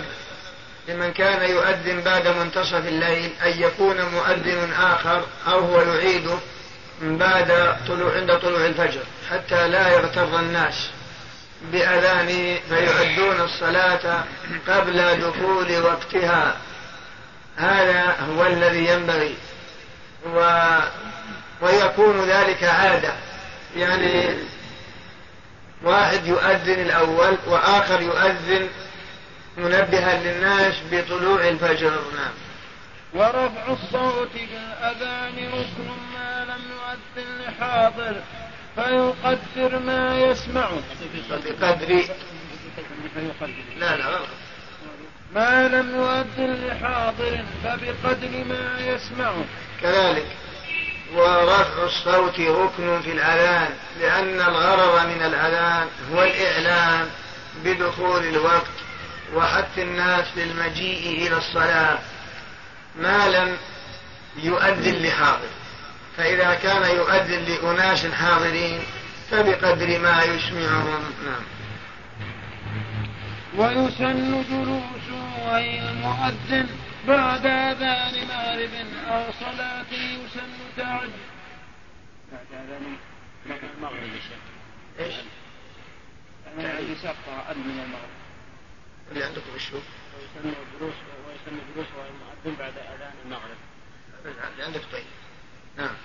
[0.87, 6.39] لمن كان يؤذن بعد منتصف الليل أن يكون مؤذن آخر أو هو يعيده
[7.01, 10.89] بعد طلوع عند طلوع الفجر حتى لا يغتر الناس
[11.71, 14.23] بأذانه فيؤدون الصلاة
[14.67, 16.57] قبل دخول وقتها.
[17.57, 19.35] هذا هو الذي ينبغي
[20.25, 20.67] و
[21.61, 23.13] ويكون ذلك عادة.
[23.75, 24.25] يعني
[25.83, 28.69] واحد يؤذن الأول وآخر يؤذن
[29.57, 31.89] منبها للناس بطلوع الفجر.
[31.89, 32.33] نعم.
[33.13, 36.18] ورفع الصوت بالأذان ركن
[37.47, 38.21] لحاضر
[38.75, 40.69] فيقدر ما يسمع
[41.31, 42.03] بقدر.
[43.77, 44.19] لا لا
[45.33, 49.33] ما لم يؤذن لحاضر فبقدر ما يسمع
[49.81, 50.27] كذلك.
[51.15, 57.09] ورفع الصوت ركن في الأذان لأن الغرض من الأذان هو الإعلام
[57.65, 58.71] بدخول الوقت
[59.33, 61.99] وحث الناس للمجيء إلى الصلاة.
[62.95, 63.57] ما لم
[64.43, 65.58] يؤذن لحاضر.
[66.19, 68.79] فإذا كان يؤذن لأناس حاضرين
[69.31, 71.13] فبقدر ما يسمعهم.
[71.25, 71.43] نعم.
[73.57, 75.03] ويسن جلوس
[75.49, 76.69] غير المؤذن
[77.07, 78.71] بعد أذان مغرب
[79.07, 81.09] أو صلاة يسن تعد
[82.31, 82.97] بعد أذان
[83.77, 84.43] المغرب يا شيخ.
[84.99, 85.15] إيش؟
[86.57, 88.19] يعني يسقى من المغرب.
[89.11, 90.93] اللي عندكم هو؟ ويسن جلوس
[91.27, 93.57] ويسن جلوس غير المؤذن بعد أذان المغرب.
[94.25, 95.05] اللي عندك طيب.
[95.77, 95.95] نعم.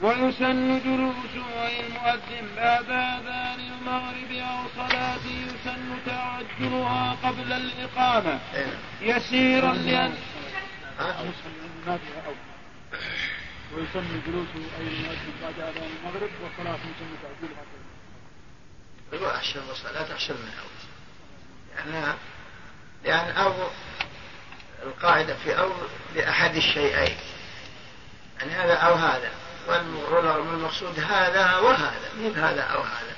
[0.00, 8.40] ويسن جلوس المؤذن بعد أذان المغرب أو صلاة يسن تعجلها قبل الإقامة.
[9.00, 10.14] يسيرا لأن
[13.74, 17.64] ويسن جلوس أي المؤذن بعد أذان المغرب والصلاة يسن تعجيلها
[19.14, 20.74] هو أحسن وصلاة أحسن من أول
[21.76, 22.18] يعني
[23.04, 23.52] لأن أو
[24.82, 25.70] القاعدة في أو
[26.14, 27.16] لأحد الشيئين.
[28.40, 29.30] يعني هذا أو هذا.
[29.68, 33.16] والمقصود هذا وهذا مو هذا أو هذا.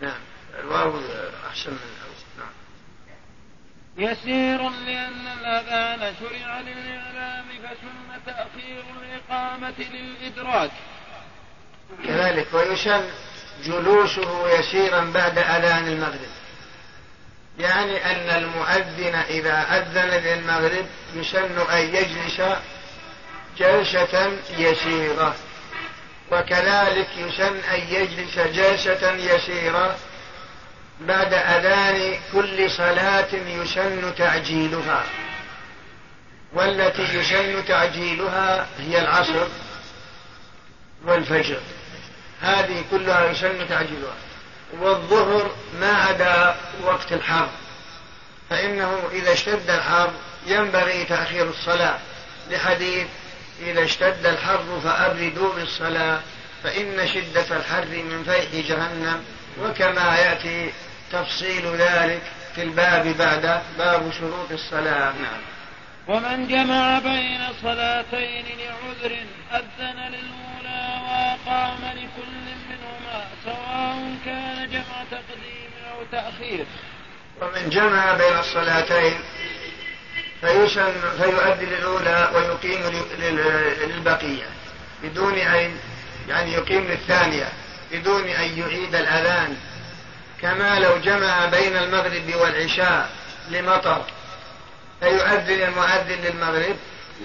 [0.00, 0.20] نعم
[0.60, 1.00] الواو
[1.50, 2.52] أحسن من الأول نعم.
[3.96, 10.70] يسير لأن الأذان شرع للإعلام فسن تأخير الإقامة للإدراك.
[12.04, 13.10] كذلك ويسن
[13.64, 16.30] جلوسه يسيرا بعد أذان المغرب.
[17.58, 22.40] يعني أن المؤذن إذا أذن للمغرب يسن أن يجلس
[23.58, 25.34] جلسة يسيرة.
[26.32, 29.96] وكذلك يسن أن يجلس جلسة يسيرة
[31.00, 35.04] بعد أذان كل صلاة يسن تعجيلها.
[36.52, 39.46] والتي يسن تعجيلها هي العصر
[41.04, 41.60] والفجر.
[42.40, 44.14] هذه كلها يسن تعجيلها.
[44.72, 45.50] والظهر
[45.80, 47.48] ما عدا وقت الحر
[48.50, 50.10] فإنه إذا اشتد الحر
[50.46, 51.98] ينبغي تأخير الصلاة.
[52.50, 53.06] لحديث
[53.60, 56.20] إذا اشتد الحر فأبردوا بالصلاة
[56.62, 59.24] فإن شدة الحر من فيح جهنم
[59.62, 60.72] وكما يأتي
[61.12, 62.22] تفصيل ذلك
[62.54, 65.12] في الباب بعد باب شروط الصلاة.
[65.12, 65.40] نعم.
[66.08, 69.16] ومن جمع بين صلاتين لعذر
[69.52, 72.34] أذن للأولى وأقام لكل
[72.68, 76.64] منهما سواء كان جمع تقديم أو تأخير.
[77.40, 79.20] ومن جمع بين الصلاتين
[80.40, 83.04] فيسن فيؤدي للأولى ويقيم
[83.80, 84.46] للبقية
[85.02, 85.76] بدون أن
[86.28, 87.52] يعني يقيم للثانية
[87.92, 89.56] بدون أن يعيد الأذان.
[90.42, 93.10] كما لو جمع بين المغرب والعشاء
[93.50, 94.04] لمطر
[95.00, 96.76] فيؤذن المؤذن للمغرب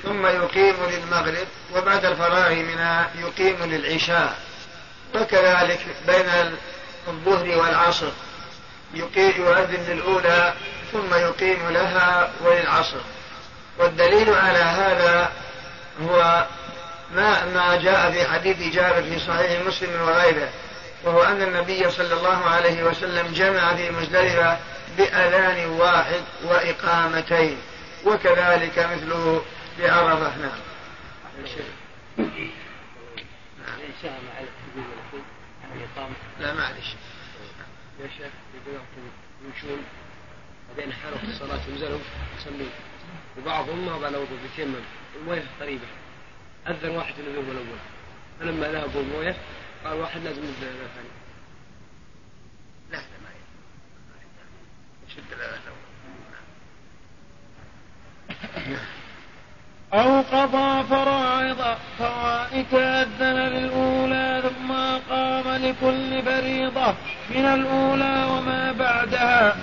[0.03, 4.38] ثم يقيم للمغرب وبعد الفراغ منها يقيم للعشاء.
[5.16, 6.55] وكذلك بين
[7.07, 8.11] الظهر والعصر
[8.93, 10.53] يؤذن للأولى
[10.94, 13.02] ثم يقيم لها وللعصر
[13.80, 15.32] والدليل على هذا
[16.02, 16.48] هو
[17.16, 20.50] ما ما جاء في حديث جابر في صحيح مسلم وغيره
[21.04, 24.58] وهو أن النبي صلى الله عليه وسلم جمع في مزدلفة
[24.98, 27.58] بأذان واحد وإقامتين
[28.06, 29.46] وكذلك مثله
[29.80, 30.60] بعرفة نعم
[36.39, 36.96] لا معلش
[38.00, 38.32] يا شيخ
[39.46, 39.84] يمشون
[40.78, 42.00] بعدين حاروا الصلاة ونزلوا
[42.38, 42.70] يصلون
[43.38, 44.76] وبعضهم ما وضوء بيتيمم
[45.16, 45.88] المويه قريبة.
[46.68, 47.80] أذن واحد من اليوم الأول.
[48.40, 49.36] فلما ذهبوا مويه
[49.86, 51.08] قال واحد لازم يبدأ ثاني
[52.92, 52.98] لا.
[52.98, 53.30] لا ما
[55.08, 55.62] يشد الأذان
[59.94, 64.72] أو قضى فرائض فوائت أذن للأولى ثم
[65.14, 66.96] قام لكل فريضة
[67.30, 69.56] من الأولى وما بعدها.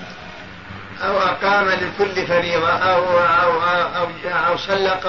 [1.03, 3.63] أو أقام لكل فريضة أو أو
[3.97, 5.01] أو, أو صلى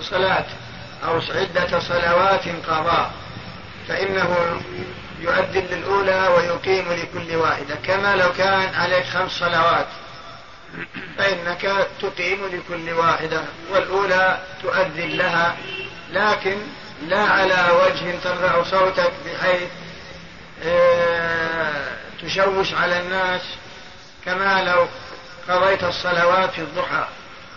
[0.00, 0.46] صلاة
[1.04, 3.10] أو عدة صلوات قضاء.
[3.88, 4.60] فإنه
[5.20, 7.74] يؤذن للأولى ويقيم لكل واحدة.
[7.86, 9.86] كما لو كان عليك خمس صلوات
[11.18, 13.40] فإنك تقيم لكل واحدة.
[13.72, 15.56] والأولى تؤذن لها
[16.10, 16.56] لكن
[17.08, 19.68] لا على وجه ترفع صوتك بحيث
[20.64, 21.86] آه،
[22.22, 23.42] تشوش على الناس.
[24.24, 24.86] كما لو
[25.48, 27.06] قضيت الصلوات في الضحى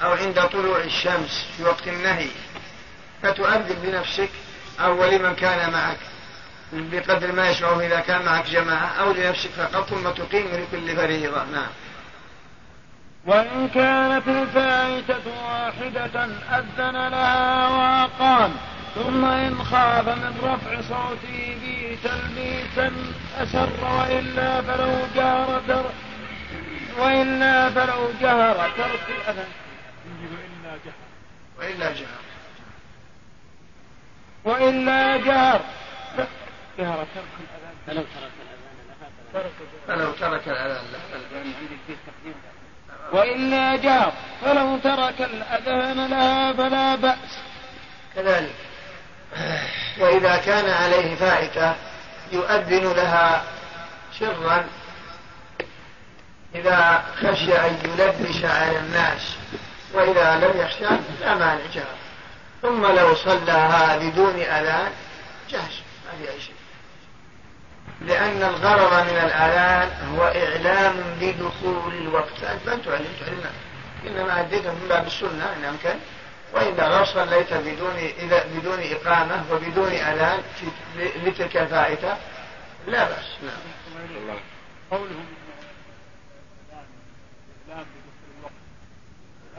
[0.03, 2.27] أو عند طلوع الشمس في وقت النهي
[3.23, 4.29] فتؤذن بنفسك
[4.79, 5.97] أو لمن كان معك
[6.73, 11.43] بقدر ما يشعر إذا كان معك جماعة أو لنفسك فقط ثم تقيم لكل فريضة.
[11.43, 11.67] نعم.
[13.25, 18.51] وإن كانت الفائتة واحدة أذن لها وأقام
[18.95, 22.91] ثم إن خاف من رفع صوته به تلبيسا
[23.37, 25.91] أسر وإلا فلو جهر
[26.95, 29.47] تر وإلا فلو جهر ترك الأذان
[30.37, 30.93] وإلا جهر.
[31.59, 32.19] وإلا جهر.
[34.45, 35.61] وإلا جهر
[36.79, 40.85] جهر ترك الأذان فلو ترك الأذان فلو ترك الأذان
[43.11, 47.39] وإلا جار فلو ترك الأذان لها فلا بأس.
[48.15, 48.55] كذلك.
[49.99, 51.75] وإذا كان عليه فائتة
[52.31, 53.43] يؤذن لها
[54.19, 54.65] سرا
[56.55, 59.35] إذا خشي أن يلبش على الناس
[59.93, 60.85] وإذا لم يخشى
[61.21, 61.95] لا مانع جار
[62.61, 64.91] ثم لو صلاها بدون أذان
[65.49, 66.55] جهش ما في أي شيء.
[68.01, 72.39] لأن الغرض من الأذان هو إعلام بدخول الوقت.
[72.65, 73.51] فأنت علمت علمنا
[74.07, 75.99] إنما أديته من باب السنة إن أمكن.
[76.53, 80.43] وإذا لو صليت بدون إذا بدون إقامة وبدون أذان
[80.97, 82.17] لتلك الفائتة
[82.87, 83.25] لا بأس.
[83.43, 84.37] نعم.
[84.91, 85.25] قولهم
[87.69, 88.53] الإعلام بدخول الوقت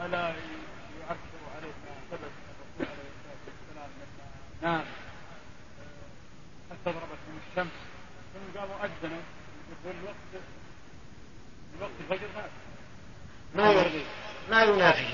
[0.05, 2.31] ألا يؤثر عليه ما ثبت
[2.79, 3.89] الرسول عليه الصلاة والسلام
[4.61, 4.85] لما نام
[6.71, 7.71] حتى ضربت من الشمس.
[8.57, 9.21] قاموا أذنوا
[9.71, 10.43] يقول الوقت
[11.77, 12.27] الوقت الفجر
[13.55, 13.91] ما
[14.49, 15.13] ما ينافي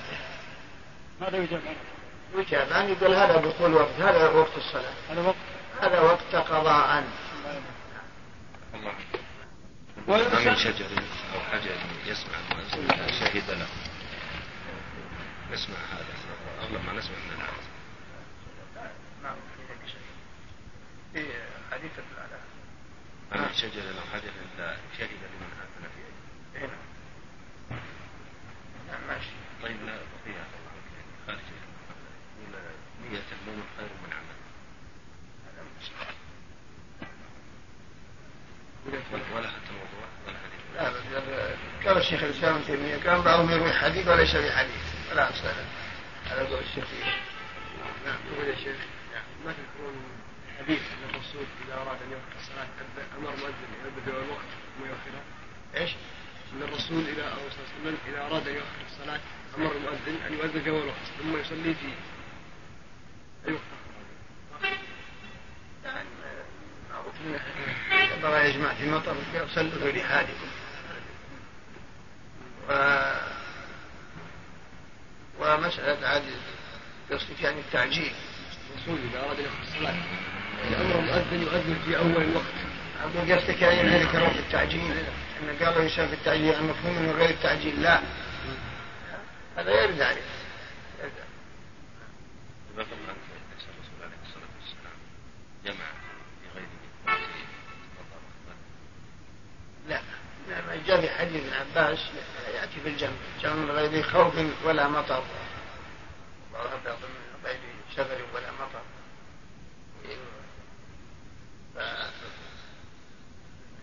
[1.21, 4.93] ماذا يجاب عنه؟ يجاب عنه يقول هذا دخول وقت هذا وقت الصلاة.
[5.09, 5.35] هذا وقت.
[5.81, 7.03] هذا وقت قضاء.
[8.73, 8.93] الله.
[10.07, 10.85] وما من شجر
[11.35, 11.75] أو حجر
[12.05, 13.67] يسمع المؤذن شهد له.
[15.51, 16.13] نسمع هذا.
[16.61, 17.67] أغلب ما نسمع من العادة
[19.23, 19.35] نعم
[21.13, 21.25] في
[21.71, 21.91] حديث
[23.35, 26.69] أما شجر أو حجر إلا شهد لمن آذن فيه إيه
[28.87, 29.07] نعم.
[29.07, 29.29] ماشي.
[29.63, 30.43] طيب لا بقية
[31.27, 31.39] خارج.
[33.03, 34.37] نية المؤمن خير من عمل.
[39.35, 40.61] ولا حتى موضوع ولا حديث.
[40.75, 42.97] لا قال الشيخ الإسلام ابن تيمية.
[42.97, 44.96] كان بعضهم يروي حديث وليس بحديث.
[45.17, 45.47] ولا اصل
[46.25, 46.85] هذا قول الشيخ
[48.05, 48.77] نعم يقول يا شيخ
[49.45, 49.95] ما تذكرون
[50.59, 52.67] حديث ان الرسول اذا اراد ان يوقف الصلاه
[53.17, 55.23] أمر مؤذن يؤذن الوقت ثم يؤخرها.
[55.75, 55.91] إيش؟
[56.53, 59.19] ان الرسول اذا أو صلى الله عليه وسلم اذا اراد ان يؤخر الصلاه
[59.57, 61.87] أمر المؤذن ان يؤذن في اول وقت ثم يصلي في
[63.47, 63.61] اي وقت
[65.85, 66.09] يعني
[66.91, 67.15] معروف
[68.45, 69.15] يجمع في مطر
[69.55, 70.47] صلوا في رحالكم
[75.39, 76.25] ومسألة عادي
[77.11, 78.11] يصلي يعني التعجيل.
[78.75, 79.95] الرسول إذا أراد أن يؤخر الصلاة
[80.81, 82.45] أمر المؤذن يؤذن في أول الوقت
[83.03, 84.81] أقول قصدك يعني ذلك روح التعجيل
[85.41, 88.01] أن قالوا يشاف التعجيل المفهوم أنه غير التعجيل لا.
[89.57, 90.21] هذا غير عليه
[94.25, 94.97] الصلاة والسلام
[95.65, 95.85] جمع
[99.89, 100.01] في
[100.49, 101.99] لا ما جاء في حديث ابن عباس
[102.67, 103.11] يأتي في الجمع
[103.41, 104.33] جمع من غير خوف
[104.65, 105.23] ولا مطر.
[107.45, 107.59] غير
[107.95, 108.81] سفر ولا مطر.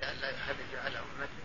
[0.02, 1.44] لئلا يحرج على أمته.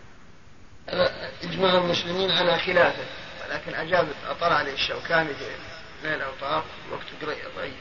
[1.43, 3.05] إجماع المسلمين على خلافه.
[3.45, 5.55] ولكن أجاب أطلع عليه الشوكاني في
[6.03, 7.73] ليل الأوطار وقت ضيق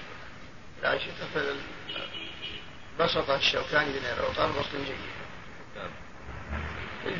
[0.83, 1.55] لا شتى
[3.01, 5.28] بسط الشوكاني ليل الأوطار بسط جيد.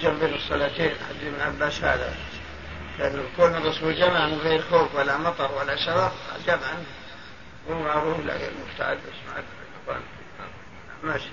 [0.07, 2.15] بين الصلاتين حديث ابن عباس هذا.
[2.99, 6.13] كان كون الرسول جمع من غير خوف ولا مطر ولا شرف
[6.43, 6.85] أجاب عنه
[7.71, 9.97] هو معروف لكن مبتعد بس
[11.03, 11.29] ماشي.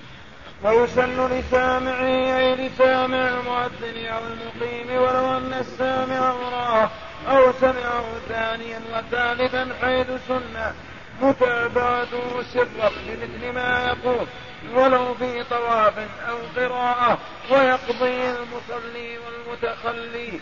[0.64, 6.90] ويسن لسامعه أي لسامع المؤذن أو المقيم ولو أن السامع امرأة
[7.28, 10.74] أو سمعه ثانيا وثالثا حيث سنة
[11.22, 14.28] متابعته سرا بمثل ما يقول.
[14.74, 15.98] ولو في طواف
[16.30, 17.18] أو قراءة
[17.52, 20.40] ويقضي المصلي والمتخلي.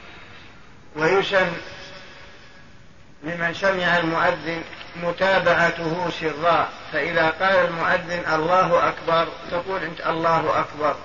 [0.96, 1.52] ويسن
[3.24, 4.64] لمن سمع المؤذن
[5.04, 6.70] متابعته سرا.
[6.94, 10.96] فإذا قال المؤذن الله أكبر تقول أنت الله أكبر.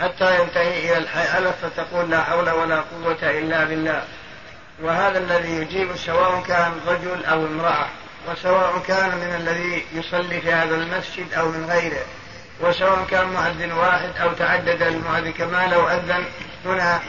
[0.00, 4.04] حتى ينتهي إلى الحيالة فتقول لا حول ولا قوة إلا بالله.
[4.82, 7.88] وهذا الذي يجيب سواء كان رجل أو امرأة
[8.28, 12.04] وسواء كان من الذي يصلي في هذا المسجد أو من غيره.
[12.60, 16.24] وسواء كان مؤذن واحد أو تعدد المؤذن كما لو أذن
[16.64, 17.00] هنا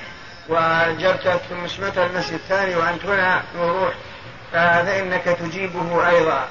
[0.50, 3.94] وجبت ثم سمعت المسجد الثاني وأنت هنا نروح
[4.54, 6.48] فإنك تجيبه أيضا.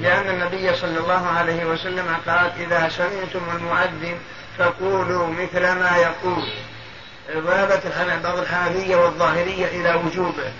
[0.00, 4.18] لأن النبي صلى الله عليه وسلم قال إذا سمعتم المؤذن
[4.58, 6.44] فقولوا مثل ما يقول.
[7.30, 7.82] ذهبت
[8.24, 10.52] بعض الحنفية والظاهرية إلى وجوبه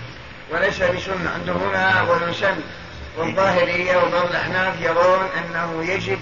[0.51, 1.31] وليس بسنة.
[1.35, 2.59] عندهم هنا ويسن
[3.17, 6.19] والظاهرية وبعض الأحناف يرون أنه يجب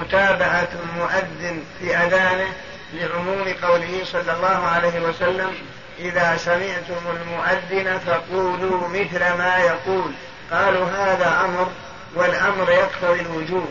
[0.00, 2.52] متابعة المؤذن في أذانه
[2.92, 5.54] لعموم قوله صلى الله عليه وسلم
[5.98, 10.12] إذا سمعتم المؤذن فقولوا مثل ما يقول.
[10.52, 11.68] قالوا هذا أمر
[12.14, 13.68] والأمر يقتضي الوجوب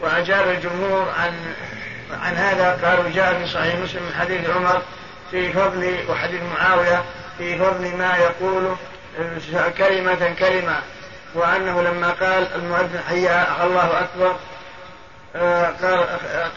[0.00, 1.32] وأجاب الجمهور عن
[2.22, 4.82] عن هذا قالوا جاء في صحيح مسلم من حديث عمر
[5.30, 7.04] في فضل وحديث معاوية
[7.38, 8.76] في فضل ما يقول
[9.78, 10.76] كلمة كلمة.
[11.34, 13.26] وأنه لما قال المؤذن حي
[13.64, 14.30] الله أكبر.
[14.30, 14.53] آه،
[15.34, 16.06] قال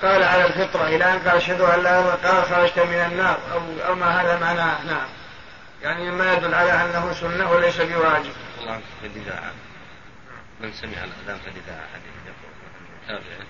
[0.02, 3.96] قال على الفطرة إلى أن قال أشهد أن لا قال خرجت من النار أو أو
[3.96, 5.08] ما هذا معناه نعم.
[5.84, 8.32] يعني ما يدل على أنه سنة وليس بواجب.
[8.60, 9.52] الله فالإذاعة
[10.60, 12.54] من سمع الأذان فالإذاعة حديث يقول
[13.08, 13.48] تابع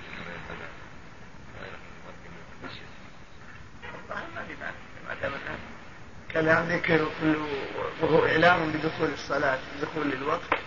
[6.33, 7.07] كلام ذكر
[8.01, 10.66] وهو إعلام بدخول الصلاة بدخول الوقت.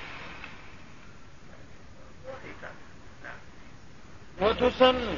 [4.41, 5.17] وتسن.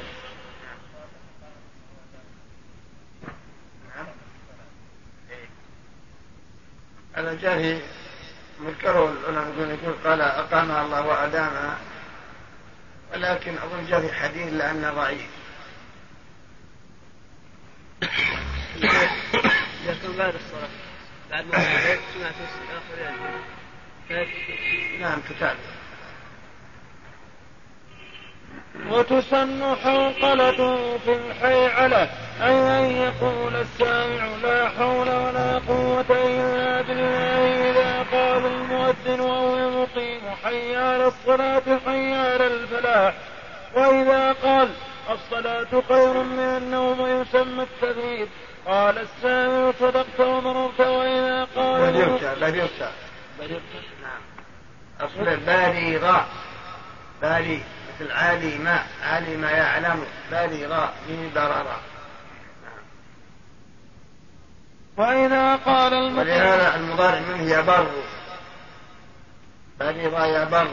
[7.15, 7.81] على جاه
[8.59, 11.77] منكره العلماء يقول قال أقامها الله وأدامها
[13.13, 15.29] ولكن أظن جاء في حديث لأنه ضعيف.
[19.85, 20.69] يكون بعد الصلاة.
[21.31, 21.57] بعد ما
[22.13, 22.33] سمعت
[22.99, 23.39] يعني
[24.99, 25.59] نعم تتابع
[28.89, 32.09] وتسن حوقلة في الحيعلة
[32.41, 37.71] أي أن يقول السامع لا حول ولا قوة إلا بالله.
[37.71, 43.13] إذا قال المؤذن وهو المقيم حي على الصلاة حي على الفلاح.
[43.75, 44.69] وإذا قال
[45.09, 48.29] الصلاة خير من النوم يسمى التثبيت
[48.65, 52.91] قال السامع صدقت ومررت وإذا قال بل يرتى بل يرتى
[53.39, 54.21] بل يرتى نعم
[55.01, 56.21] أصل بالغ
[57.21, 57.61] بالي
[57.99, 61.67] مثل علم علم يعلم بلغ من برر
[64.97, 67.87] وإذا قال المقيم ولهذا المضارع منه يبر
[69.79, 70.67] بلغ يبر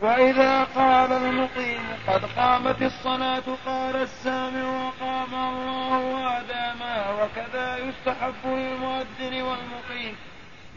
[0.00, 10.16] وإذا قال المقيم قد قامت الصلاة قال السامع وقام الله وأداما وكذا يستحب للمؤذن والمقيم.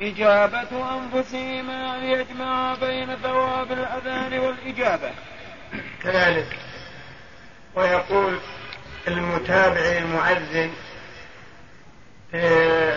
[0.01, 0.67] إجابة
[0.97, 5.11] أنفسهما ليجمع بين ثواب الأذان والإجابة.
[6.03, 6.57] كذلك.
[7.75, 8.39] ويقول
[9.07, 10.71] المتابع للمؤذن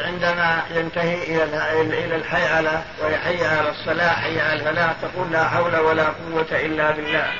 [0.06, 6.04] عندما ينتهي إلى إلى الحيعلة ويحيي على الصلاة حي على الفلاح تقول لا حول ولا
[6.04, 7.32] قوة إلا بالله.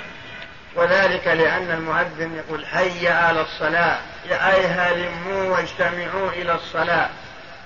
[0.77, 3.99] وذلك لأن المؤذن يقول حي على الصلاة
[4.31, 7.09] أي هلموا واجتمعوا إلى الصلاة.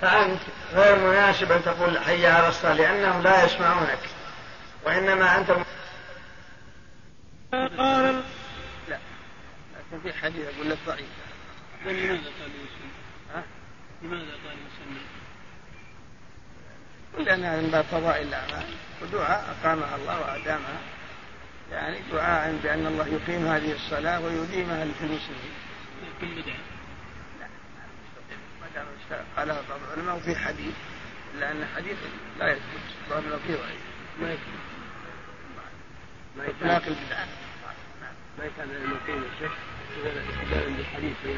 [0.05, 0.41] فأنت
[0.73, 3.99] غير مناسب أن تقول حي على الصلاة لأنهم لا يسمعونك
[4.87, 5.51] وإنما أنت
[7.79, 8.23] قال
[8.89, 8.99] لا
[9.75, 11.09] لكن في حديث أقول لك ضعيف
[11.87, 12.91] لماذا قال يسمى؟
[13.35, 13.43] ها؟
[14.03, 15.01] لماذا قال يسمى؟
[17.25, 18.65] لأنها من باب فضائل الأعمال
[19.03, 20.79] ودعاء أقامها الله وأدامها
[21.73, 25.55] يعني دعاء بأن الله يقيم هذه الصلاة ويديمها في المسلمين.
[28.83, 29.25] بدعة.
[29.37, 30.75] قالها بعض العلماء وفي حديث
[31.35, 31.97] إلا أن حديث
[32.39, 32.63] لا يثبت
[33.09, 33.81] ظاهر لو فيه ضعيف
[34.21, 34.65] ما يثبت
[36.37, 37.27] ما البدعة
[38.39, 39.53] ما كان المقيم الشيخ
[39.91, 41.37] استدلالا بالحديث بين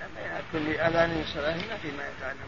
[0.00, 2.38] لا بين كل اذان صلاه ما في ما يتعلم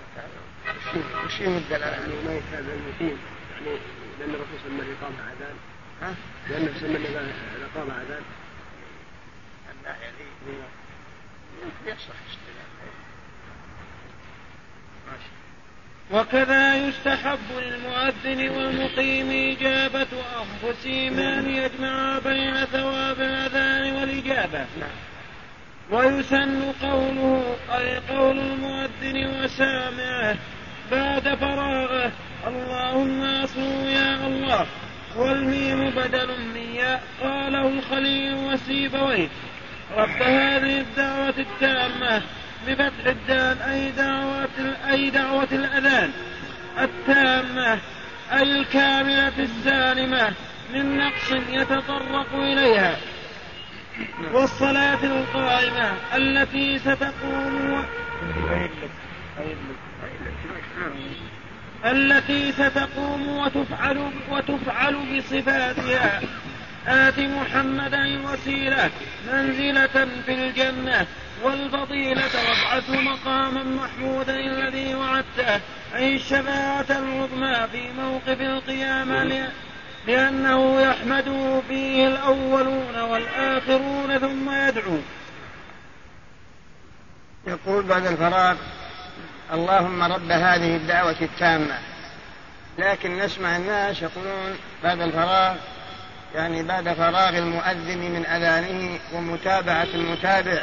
[1.24, 3.18] وش يمد يعني ما يتابع المقيم
[3.52, 3.78] يعني
[4.18, 5.56] لأن الرسول سمى الاقامه اذان
[6.02, 6.14] ها؟
[6.50, 8.22] لأنه سمى الاقامه اذان
[9.80, 10.10] الناحيه
[10.46, 10.54] ذي
[16.12, 20.06] وكذا يستحب للمؤذن والمقيم إجابة
[20.42, 24.66] أنفسهم أن يجمعا بين ثواب الأذان والإجابة.
[25.90, 30.36] ويسن قوله أي قول المؤذن وسامعه
[30.90, 32.12] بعد فراغه
[32.46, 34.66] اللهم أصل يا الله.
[35.16, 39.28] والميم بدل من ياء قاله الخليل وسيبويه
[39.96, 42.22] رب هذه الدعوة التامة
[42.66, 44.48] بفتح الدال أي دعوة
[44.90, 46.10] أي دعوة الأذان
[46.78, 47.78] التامة
[48.32, 50.32] أي الكاملة السالمة
[50.74, 52.96] من نقص يتطرق إليها.
[54.32, 57.84] والصلاة القائمة التي ستقوم
[61.84, 66.20] التي ستقوم وتفعل وتفعل بصفاتها.
[66.86, 68.90] آت محمدا الوسيلة
[69.32, 71.06] منزلة في الجنة
[71.42, 75.60] والفضيلة وابعثه مقاما محمودا الذي وعدته.
[75.94, 79.48] أي الشفاعة العظمى في موقف القيامة
[80.06, 84.98] لأنه يحمده فيه الأولون والآخرون ثم يدعو.
[87.46, 88.56] يقول بعد الفراغ
[89.52, 91.78] اللهم رب هذه الدعوة التامة.
[92.78, 95.56] لكن نسمع الناس يقولون بعد الفراغ
[96.34, 100.62] يعني بعد فراغ المؤذن من أذانه ومتابعة المتابع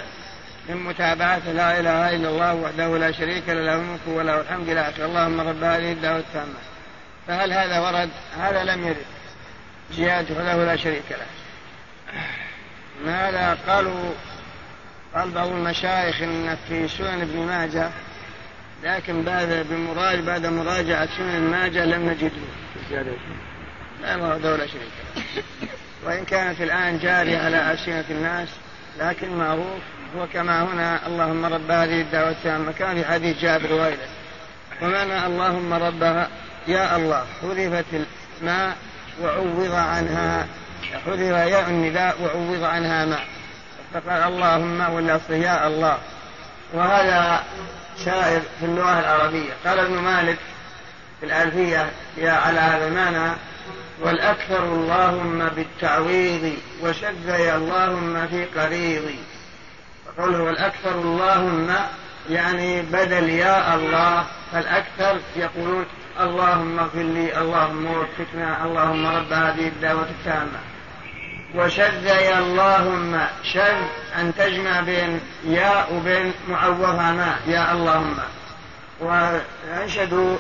[0.70, 4.90] من متابعة لا إله إلا الله وحده لا شريك له له الملك وله الحمد إلى
[4.90, 6.60] آخره اللهم رب هذه الدعوة التامة
[7.28, 8.10] فهل هذا ورد؟
[8.40, 9.06] هذا لم يرد.
[9.92, 11.26] زيادة له لا شريك له.
[13.06, 14.12] ماذا قالوا؟
[15.16, 17.90] قال بعض المشايخ إن في سنن ابن ماجه
[18.84, 22.32] لكن بعد بمراجعة بعد مراجعة سنن ماجه لم نجده.
[24.02, 25.24] لا وحده لا شريك له
[26.06, 28.50] وإن كانت الآن جارية على ألسنة الناس
[29.00, 29.82] لكن معروف
[30.18, 32.72] هو كما هنا اللهم رب هذه الدعوة التامة.
[32.72, 34.08] كان في حديث جابر وغيره.
[34.82, 36.28] ومعنى اللهم ربها
[36.68, 37.86] يا الله حذفت
[38.42, 38.78] الماء
[39.22, 40.48] وعوض عنها
[41.06, 43.28] حذف ياء النداء وعوض عنها ماء.
[43.94, 45.98] فقال اللهم ولا يا الله.
[46.74, 47.44] وهذا
[48.06, 49.54] شاعر في اللغة العربية.
[49.66, 50.38] قال ابن مالك
[51.20, 53.32] في الألفية يا على هذا المعنى
[54.02, 56.54] والأكثر اللهم بالتعويض
[56.84, 59.20] وشذي اللهم في قريضي
[60.18, 61.76] قوله والأكثر اللهم
[62.30, 65.86] يعني بدل يا الله فالأكثر يقولون
[66.20, 70.60] اللهم اغفر لي اللهم وفقنا اللهم رب هذه الدعوة التامة.
[71.56, 73.82] وشذي اللهم شذ
[74.20, 78.18] أن تجمع بين يا وبين معوضها ما يا اللهم.
[79.00, 80.38] وأنشدوا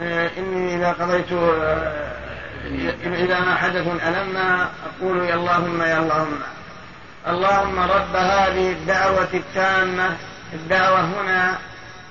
[0.00, 2.12] إني إذا قضيت آه،
[3.04, 6.38] إذا ما حدث ألم أقول يا اللهم يا اللهم.
[7.28, 10.16] اللهم رب هذه الدعوة التامة.
[10.52, 11.58] الدعوة هنا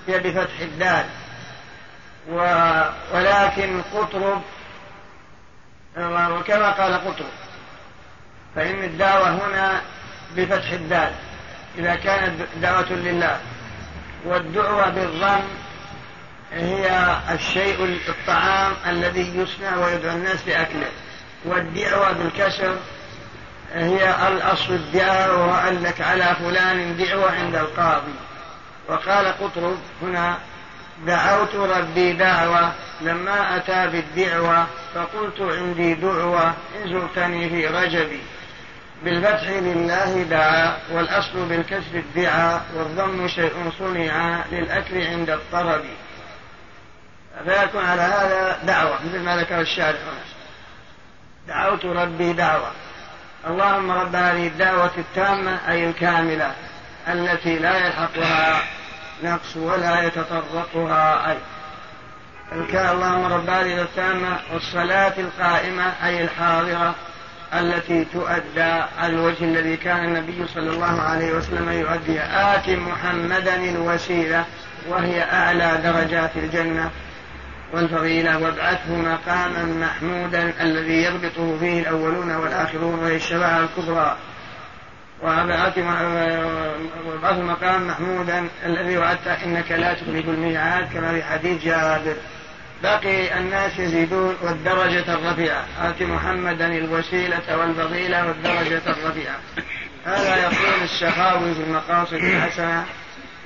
[0.08, 1.06] هي بفتح الدال.
[3.14, 4.42] ولكن قطرب
[5.98, 7.34] وكما قال قطرب
[8.56, 9.82] فإن الدعوة هنا
[10.36, 11.12] بفتح الدال.
[11.78, 13.40] إذا كانت دعوة لله
[14.26, 15.44] والدعوة بالضم
[16.54, 20.90] هي الشيء الطعام الذي يصنع ويدعو الناس لأكله.
[21.46, 22.76] والدعوة بالكسر
[23.74, 28.14] هي الأصل الدعوة وأن لك على فلان دعوة عند القاضي.
[28.88, 30.38] وقال قطرب هنا
[31.06, 32.72] دعوت ربي دعوة
[33.02, 38.22] لما أتى بالدعوة فقلت عندي دعوة إن زرتني في رجبي.
[39.04, 45.82] بالفتح لله دعا والأصل بالكسر الدعاء والضم شيء صنع للأكل عند الطرب.
[47.46, 49.98] فيكون على هذا دعوة مثل ما ذكر الشارع
[51.48, 52.72] دعوت ربي دعوة.
[53.48, 56.52] اللهم رب هذه الدعوة التامة أي الكاملة
[57.08, 58.62] التي لا يلحقها
[59.24, 61.38] نقص ولا يتطرقها أي.
[62.92, 66.96] اللهم رب هذه التامة والصلاة القائمة أي الحاضرة
[67.54, 74.46] التي تؤدى على الوجه الذي كان النبي صلى الله عليه وسلم يؤديها آت محمدا الوسيلة
[74.88, 76.92] وهي أعلى درجات الجنة.
[77.74, 84.18] والفضيلة وابعثه مقاما محمودا الذي يربطه فيه الأولون والآخرون وهي الشفاعة الكبرى.
[85.22, 85.82] وابعثه
[87.42, 92.16] مقاما محمودا الذي وعدت إنك لا تخلف الميعاد كما في حديث جابر.
[92.84, 95.66] باقي الناس يزيدون والدرجة الرفيعة.
[95.82, 99.36] آت محمدا الوسيلة والفضيلة والدرجة الرفيعة.
[100.06, 102.86] هذا يقول السخاوي في المقاصد الحسنة.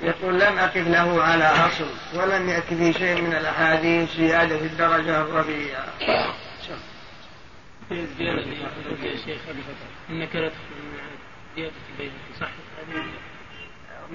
[0.03, 5.21] يقول لم أقف له على أصل ولم يأتي في شيء من الأحاديث زيادة في الدرجة
[5.21, 5.85] الربيعة.
[8.17, 8.41] زيادة
[9.03, 9.41] يا شيخ
[10.09, 10.51] انك لا
[11.55, 12.47] زيادة البيت صح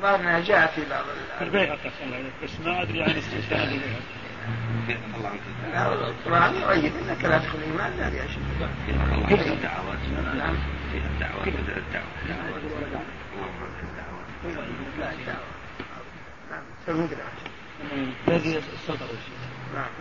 [0.02, 1.05] هذه ما جاء في بعض
[1.40, 1.90] البيهقي
[2.44, 4.19] بس ما أدري عن استشهاد البيهقي
[5.93, 8.39] القرآن يؤيد إنك لا تدخل الايمان لا يا شيخ.
[9.28, 9.98] فيها الدعوات
[10.36, 10.56] نعم
[10.93, 12.09] فيها الدعوات بدل الدعوة.
[17.12, 18.39] نعم.
[18.74, 19.06] السطر.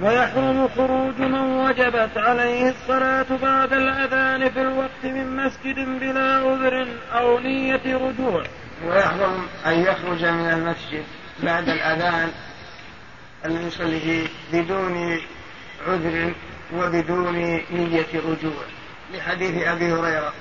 [0.01, 7.39] ويحرم خروج من وجبت عليه الصلاة بعد الأذان في الوقت من مسجد بلا عذر أو
[7.39, 8.43] نية رجوع.
[8.85, 11.03] ويحرم أن يخرج من المسجد
[11.43, 12.31] بعد الأذان
[13.45, 15.19] الذي يصلي فيه بدون
[15.87, 16.33] عذر
[16.73, 17.35] وبدون
[17.71, 18.63] نية رجوع.
[19.13, 20.33] لحديث أبي هريرة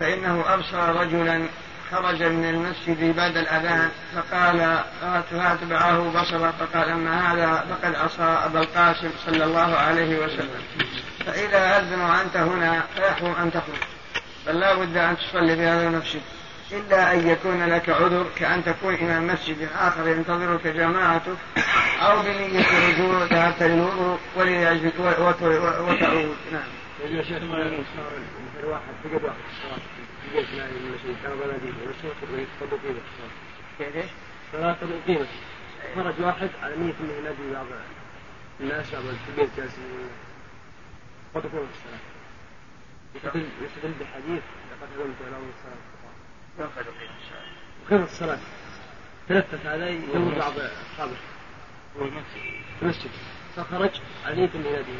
[0.00, 1.48] فإنه أبصر رجلا
[1.92, 4.78] خرج من المسجد بعد الأذان فقال
[5.30, 10.62] فأتبعه بصره فقال أما هذا؟ فقد عصى أبا القاسم صلى الله عليه وسلم.
[11.26, 13.82] فإذا أذن وأنت هنا فيحرم أن تخرج
[14.46, 16.20] بل لا بد أن تصلي في هذا المسجد.
[16.72, 21.36] إلا أن يكون لك عذر كأن تكون إلى مسجد آخر ينتظرك جماعتك
[22.00, 26.36] أو بنية رجوع ذهبت للوضوء ولأجل وتعود.
[26.52, 26.62] نعم.
[30.34, 30.64] ما بيت لا
[33.96, 34.10] إيش؟
[35.02, 35.28] أقيمت
[35.94, 37.66] خرج واحد على نية أنه ينادي بعض
[38.60, 38.96] الناس في
[39.28, 40.08] البيت جالسين
[41.34, 42.00] قد أقيمت الصلاة
[43.14, 46.68] يستدل يستدل بحديث لقد علمت على الصلاة
[47.86, 48.38] أقيمت الصلاة
[49.28, 51.16] تلفت هذا يدور بعض أصحابه
[51.98, 53.10] هو المسجد المسجد
[53.56, 54.92] فخرج على نية أنه ينادي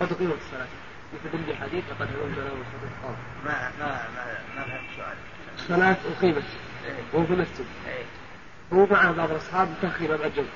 [0.00, 0.66] قد أقيمت الصلاة
[1.14, 2.08] يستدل بحديث لقد
[3.44, 5.16] ما ما ما ما فهمت سؤال
[5.54, 6.44] الصلاة أقيمت
[7.12, 7.66] وهو في المسجد.
[7.86, 8.04] إيه.
[8.72, 10.46] هو مع بعض الأصحاب تأخير بعد جنب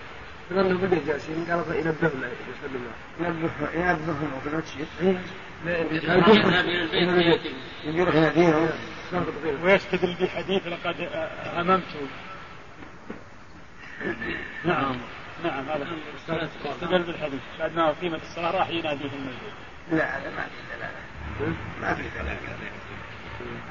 [0.50, 4.86] فظلوا بقي جالسين قال ينبههم يسلم الله ينبه ينبههم في المسجد.
[7.84, 8.68] يروح يناديهم
[9.62, 11.08] ويستدل بحديث لقد
[11.54, 11.82] هممت
[14.64, 14.96] نعم.
[15.44, 19.52] نعم هذا استدل بالحديث بعد ما أقيمت الصلاة راح ينادي في المسجد.
[19.90, 21.56] لا هذا ما في دلالة.
[21.80, 22.38] ما في دلالة.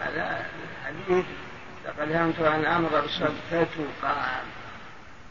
[0.02, 0.46] هذا
[0.82, 1.26] الحديث
[1.86, 4.46] لقد همت أن أمر بالصلاة فتقام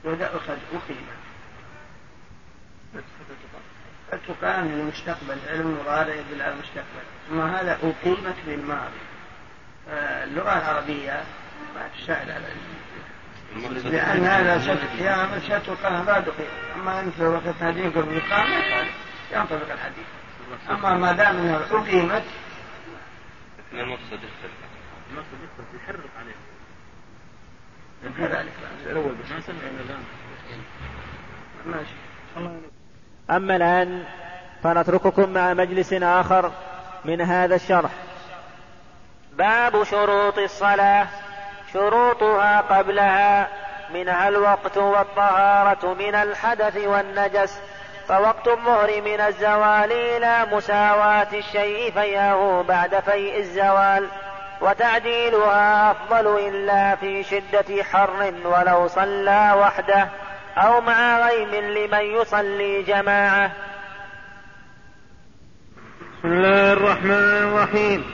[0.05, 1.07] وإذا أخذ أقيم
[4.11, 7.05] فتقام للمستقبل علم مضارع يدل على المستقبل.
[7.28, 9.01] ثم هذا؟ أقيمت للماضي
[10.24, 11.24] اللغة العربية
[11.74, 12.44] ما تساعد على
[13.85, 14.59] لأن هذا
[15.44, 16.47] ست ستقام بعد أقيم
[16.77, 18.86] أما أنت وقت هذه قبل الإقامة
[19.32, 20.07] ينطبق الحديث.
[20.70, 22.22] أما ما دام أنها أقيمت
[23.72, 24.52] المقصد يختلف
[25.10, 26.35] المقصد يحرق عليه.
[28.18, 28.52] كذلك.
[28.86, 29.31] الأول بس.
[29.31, 30.05] ما سمع الآن.
[31.66, 31.94] ماشي.
[33.31, 34.05] أما الآن
[34.62, 36.52] فنترككم مع مجلس آخر
[37.05, 37.90] من هذا الشرح.
[39.32, 41.09] باب شروط الصلاة.
[41.72, 43.48] شروطها قبلها
[43.94, 47.60] منها الوقت والطهارة من الحدث والنجس
[48.11, 54.09] فوقت الظهر من الزوال إلى مساواة الشيء فياه بعد فيء الزوال
[54.61, 60.09] وتعديلها أفضل إلا في شدة حر ولو صلى وحده
[60.57, 63.53] أو مع غيم لمن يصلي جماعة.
[66.19, 68.05] بسم الله الرحمن الرحيم.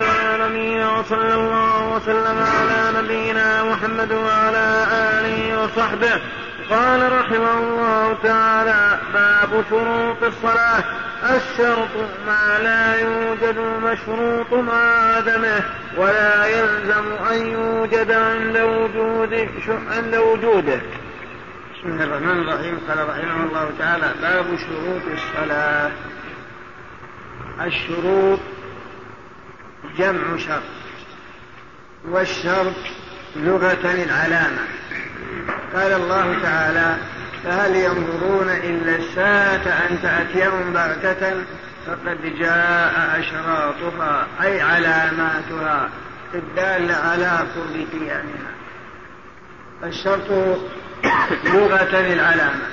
[0.00, 6.39] العالمين وصلى الله وسلم على نبينا محمد وعلى آله وصحبه.
[6.70, 10.84] قال رحمه الله تعالى باب شروط الصلاة.
[11.22, 11.94] الشرط
[12.26, 15.64] ما لا يوجد المشروط مع عدمه
[15.96, 19.48] ولا يلزم أن يوجد عند وجوده
[19.90, 20.80] عند وجوده.
[21.74, 22.78] بسم الله الرحمن الرحيم.
[22.88, 25.90] قال رحمه الله تعالى باب شروط الصلاة.
[27.60, 28.40] الشروط
[29.98, 30.62] جمع شرط
[32.08, 32.76] والشرط
[33.36, 34.64] لغة العلامة.
[35.74, 36.96] قال الله تعالى
[37.44, 41.32] فهل ينظرون إلا الساعة أن تأتيهم بغتة
[41.86, 45.88] فقد جاء أشراطها أي علاماتها
[46.34, 48.50] الدالة على قرب قيامها
[49.84, 50.30] الشرط
[51.44, 52.66] لغة العلامة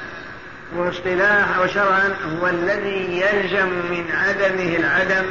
[0.76, 5.26] واصطلاح وشرعا هو الذي يلزم من عدمه العدم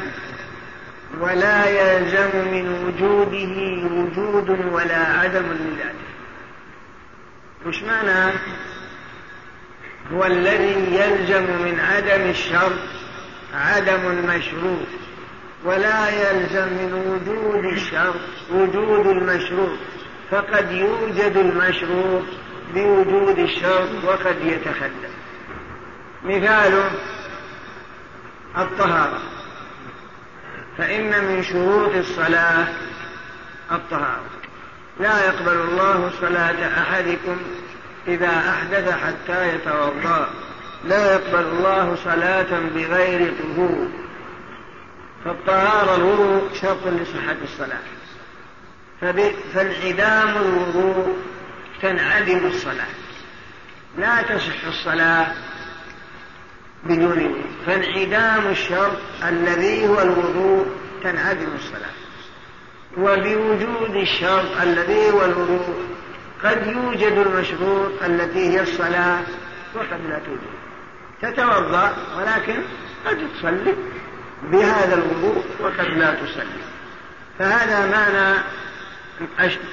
[1.20, 6.15] ولا يلزم من وجوده وجود ولا عدم لذاته.
[7.66, 8.32] وش معنى
[10.12, 12.78] هو الذي يلزم من عدم الشرط
[13.54, 14.86] عدم المشروط
[15.64, 18.20] ولا يلزم من وجود الشرط
[18.50, 19.78] وجود المشروط.
[20.30, 22.24] فقد يوجد المشروط
[22.74, 25.10] بوجود الشرط وقد يتخلف
[26.24, 26.90] مثاله
[28.58, 29.20] الطهارة.
[30.78, 32.66] فإن من شروط الصلاة
[33.72, 34.35] الطهارة.
[35.00, 37.36] لا يقبل الله صلاة أحدكم
[38.08, 40.28] إذا أحدث حتى يتوضأ.
[40.84, 43.88] لا يقبل الله صلاة بغير طهور.
[45.24, 47.82] فالطهارة الوضوء شرط لصحة الصلاة.
[49.54, 51.16] فانعدام الوضوء
[51.82, 52.94] تنعدم الصلاة.
[53.98, 55.26] لا تصح الصلاة
[56.84, 58.98] بدون فانعدام الشرط
[59.28, 60.66] الذي هو الوضوء
[61.02, 62.05] تنعدم الصلاة.
[62.98, 65.86] وبوجود الشرط الذي هو الوضوء
[66.44, 69.20] قد يوجد المشروط التي هي الصلاة
[69.74, 70.56] وقد لا توجد.
[71.22, 72.62] تتوضأ ولكن
[73.06, 73.74] قد تصلي
[74.42, 76.62] بهذا الوضوء وقد لا تصلي.
[77.38, 78.38] فهذا معنى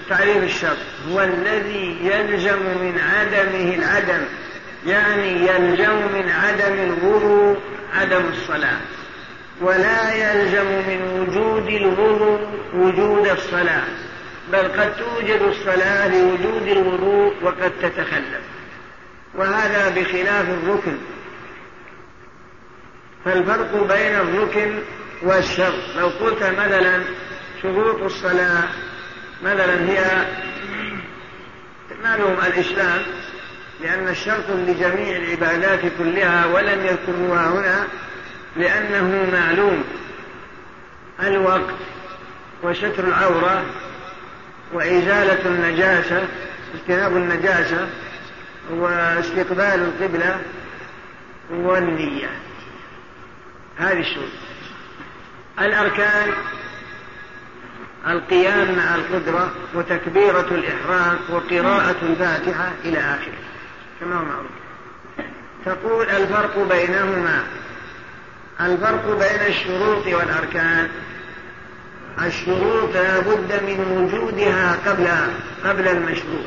[0.10, 0.78] تعريف الشرط.
[1.10, 4.26] هو الذي يلزم من عدمه العدم
[4.86, 7.58] يعني يلزم من عدم الوضوء
[7.94, 8.78] عدم الصلاة.
[9.62, 12.40] ولا يلزم من وجود الوضوء
[12.74, 13.84] وجود الصلاة
[14.52, 18.42] بل قد توجد الصلاة لوجود الوضوء وقد تتخلف.
[19.36, 20.98] وهذا بخلاف الركن.
[23.26, 24.80] فالفرق بين الركن
[25.22, 27.04] والشرط لو قلت مثلا
[27.62, 28.64] شروط الصلاة
[29.44, 30.26] مثلا هي
[32.04, 33.02] معلوم الإسلام
[33.82, 37.88] لأن الشرط لجميع العبادات كلها ولم يذكروها هنا
[38.56, 39.84] لأنه معلوم.
[41.24, 41.76] الوقت
[42.64, 43.66] وستر العورة
[44.74, 46.28] وإزالة النجاسة
[46.76, 47.90] اجتناب النجاسة
[48.72, 50.42] واستقبال القبلة
[51.52, 52.30] والنية.
[53.78, 54.30] هذه الشروط.
[55.60, 56.32] الأركان
[58.08, 63.38] القيام مع القدرة وتكبيرة الإحرام وقراءة الفاتحة إلى آخره.
[64.00, 64.52] كما هو معروف.
[65.66, 67.44] تقول الفرق بينهما.
[68.62, 70.90] الفرق بين الشروط والأركان.
[72.22, 75.08] الشروط لا بد من وجودها قبل
[75.66, 76.46] قبل المشروط.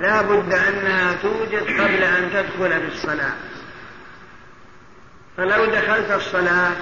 [0.00, 3.34] لا بد أنها توجد قبل أن تدخل في الصلاة.
[5.36, 6.72] فلو دخلت الصلاة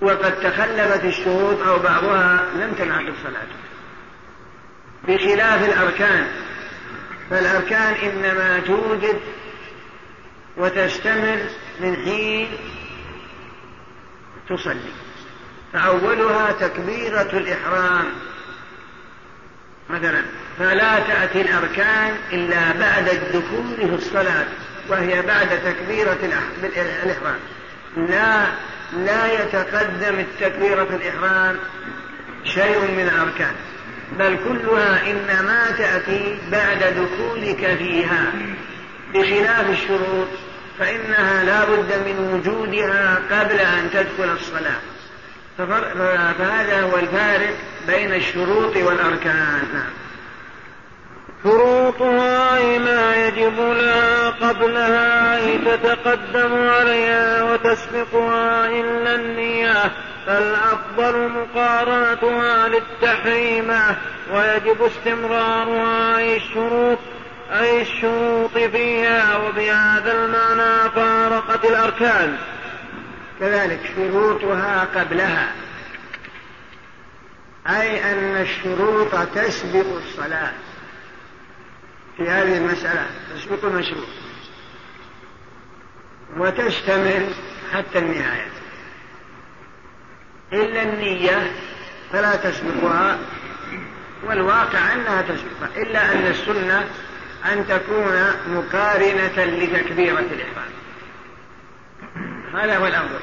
[0.00, 3.64] وقد تخلفت الشروط أو بعضها لم تنعقد صلاتك.
[5.08, 6.28] بخلاف الأركان.
[7.30, 9.20] فالأركان إنما توجد
[10.56, 11.48] وتشتمل
[11.80, 12.48] من حين
[14.48, 14.92] تصلي.
[15.72, 18.04] فأولها تكبيرة الإحرام.
[19.90, 20.22] مثلا
[20.58, 24.46] فلا تأتي الأركان إلا بعد الدخول في الصلاة
[24.88, 26.18] وهي بعد تكبيرة
[27.02, 27.38] الإحرام.
[27.96, 28.46] لا
[28.92, 31.56] لا يتقدم التكبيرة الإحرام
[32.44, 33.54] شيء من الأركان.
[34.18, 38.32] بل كلها إنما تأتي بعد دخولك فيها.
[39.14, 40.28] بخلاف الشروط
[40.78, 44.80] فإنها لا بد من وجودها قبل أن تدخل الصلاة.
[45.58, 47.54] فهذا هو الفارق
[47.86, 49.62] بين الشروط والأركان.
[49.74, 49.90] نعم.
[51.44, 59.90] شروطها ما يجب لها قبلها أي تتقدم عليها وتسبقها إلا النية.
[60.26, 63.96] فالأفضل مقارنتها للتحريمة
[64.32, 66.98] ويجب استمرارها الشروط
[67.54, 72.38] أي الشروط فيها وبهذا المعنى فارقت الأركان.
[73.40, 75.52] كذلك شروطها قبلها.
[77.66, 80.52] أي أن الشروط تسبق الصلاة.
[82.16, 84.06] في هذه المسألة تسبق المشروع
[86.36, 87.34] وتشتمل
[87.72, 88.48] حتى النهاية.
[90.52, 91.52] إلا النية
[92.12, 93.18] فلا تسبقها
[94.26, 95.82] والواقع أنها تسبقها.
[95.82, 96.88] إلا أن السنة
[97.52, 100.70] أن تكون مقارنة لتكبيرة الإحرام.
[102.54, 103.20] هذا هو الأفضل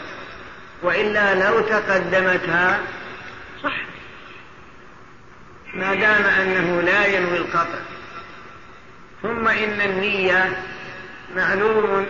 [0.84, 2.80] وإلا لو تقدمتها
[3.64, 3.78] صح.
[5.74, 7.80] ما دام أنه لا ينوي القطع.
[9.22, 10.64] ثم إن النية
[11.36, 12.06] معلوم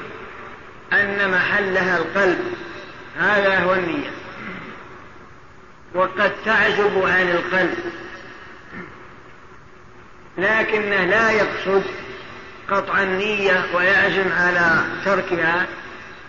[0.93, 2.53] أن محلها القلب.
[3.17, 4.09] هذا هو النية.
[5.93, 7.77] وقد تعجب عن القلب.
[10.37, 11.83] لكنه لا يقصد
[12.69, 15.65] قطع النية ويعزم على تركها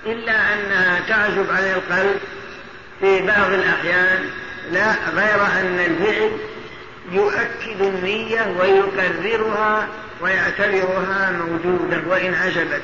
[0.06, 2.20] إلا أنها تعزب عن القلب
[3.00, 4.24] في بعض الأحيان.
[4.72, 6.30] لا غير أن الفعل
[7.12, 9.88] يؤكد النية ويكررها
[10.20, 12.82] ويعتبرها موجودة وإن عجبت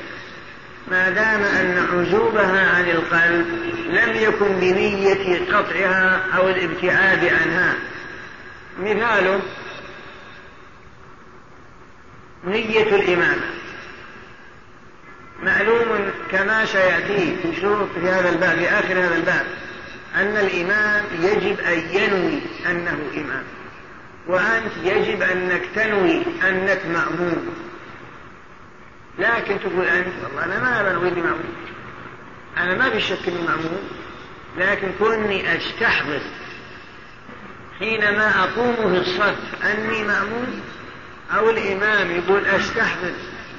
[0.87, 3.45] ما دام أن عزوبها عن القلب
[3.89, 7.73] لم يكن بنية قطعها أو الابتعاد عنها.
[8.79, 9.39] مثاله
[12.43, 13.59] نية الإمامة
[15.43, 19.45] معلوم كما سيأتي في شروط في هذا الباب في آخر هذا الباب
[20.15, 23.43] أن الإمام يجب أن ينوي أنه إمام
[24.27, 27.55] وأنت يجب أنك تنوي أنك مأموم
[29.19, 31.55] لكن تقول أنت والله أنا ما بنوي إني مأموم
[32.57, 33.89] أنا ما في شك إني مأموم
[34.57, 36.21] لكن كوني أستحضر
[37.79, 40.61] حينما أقوم في الصف أني مأموم
[41.37, 43.11] أو الإمام يقول أستحضر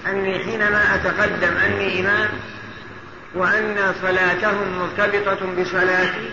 [0.07, 2.29] أني حينما أتقدم أني إمام
[3.35, 6.31] وأن صلاتهم مرتبطة بصلاتي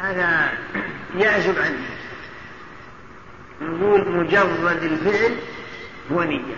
[0.00, 0.52] هذا
[1.16, 1.98] يعزب عني.
[3.60, 5.36] نقول مجرد الفعل
[6.12, 6.56] هو نية.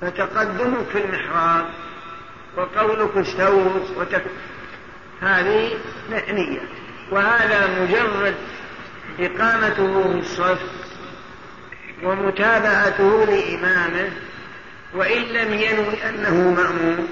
[0.00, 1.66] فتقدمك في المحراب
[2.56, 4.22] وقولك استووا وتك...
[5.20, 5.70] هذه
[6.10, 6.60] نية.
[7.10, 8.34] وهذا مجرد
[9.20, 10.60] إقامته في الصف
[12.02, 14.10] ومتابعته لإمامه
[14.94, 17.08] وإن لم ينوي أنه مأموم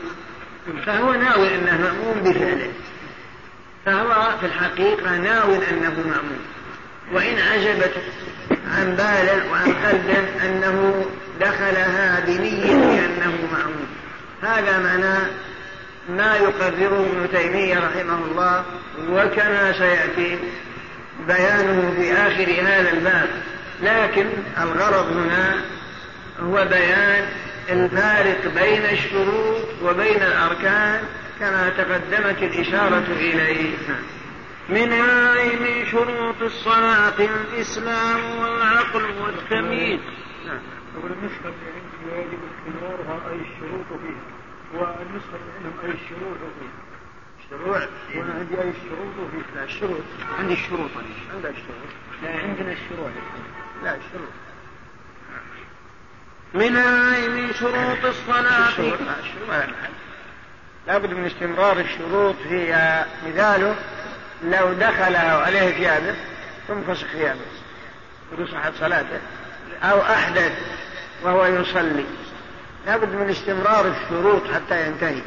[0.86, 2.72] فهو ناوي أنه مأموم بفعله.
[3.86, 6.40] فهو في الحقيقة ناوي أنه مأموم.
[7.12, 7.92] وإن عجبت
[8.76, 11.04] عن بال وعن قلب أنه
[11.40, 12.72] دخلها بنية
[13.06, 13.86] أنه مأموم.
[14.42, 15.18] هذا معنى
[16.08, 18.64] ما يقرره ابن تيمية رحمه الله
[19.10, 20.38] وكما سيأتي
[21.26, 23.28] بيانه في آخر هذا الباب.
[23.82, 24.26] لكن
[24.62, 25.64] الغرض هنا
[26.40, 27.28] هو بيان
[27.70, 31.00] الفارق بين الشروط وبين الأركان
[31.40, 33.74] كما تقدمت الإشارة إليه.
[34.68, 40.00] منها أي من شروط الصلاة الإسلام والعقل والتمييز؟
[40.46, 40.58] نعم
[40.98, 46.80] يقول النسخة اللي عندي يجب استمرارها أي الشروط فيها والنسخة اللي عندهم أي الشروط فيها
[47.50, 47.76] شروع
[48.16, 50.00] وأنا عندي أي الشروط فيها لا الشروط.
[50.38, 50.90] عندي الشروط.
[50.96, 51.90] أنا عندك الشروط
[52.22, 53.10] لا عندنا الشروع
[53.84, 54.32] لا الشروط
[57.14, 58.70] أي من شروط الصلاة.
[59.48, 59.66] لا
[60.86, 63.76] لابد من استمرار الشروط هي مثاله.
[64.44, 66.14] لو دخل عليه ثيابه
[66.68, 67.40] تنفسخ ثيابه.
[68.32, 69.20] وتصحت صلاته.
[69.82, 70.52] أو أحدث
[71.22, 72.04] وهو يصلي.
[72.86, 75.22] لابد من استمرار الشروط حتى ينتهي.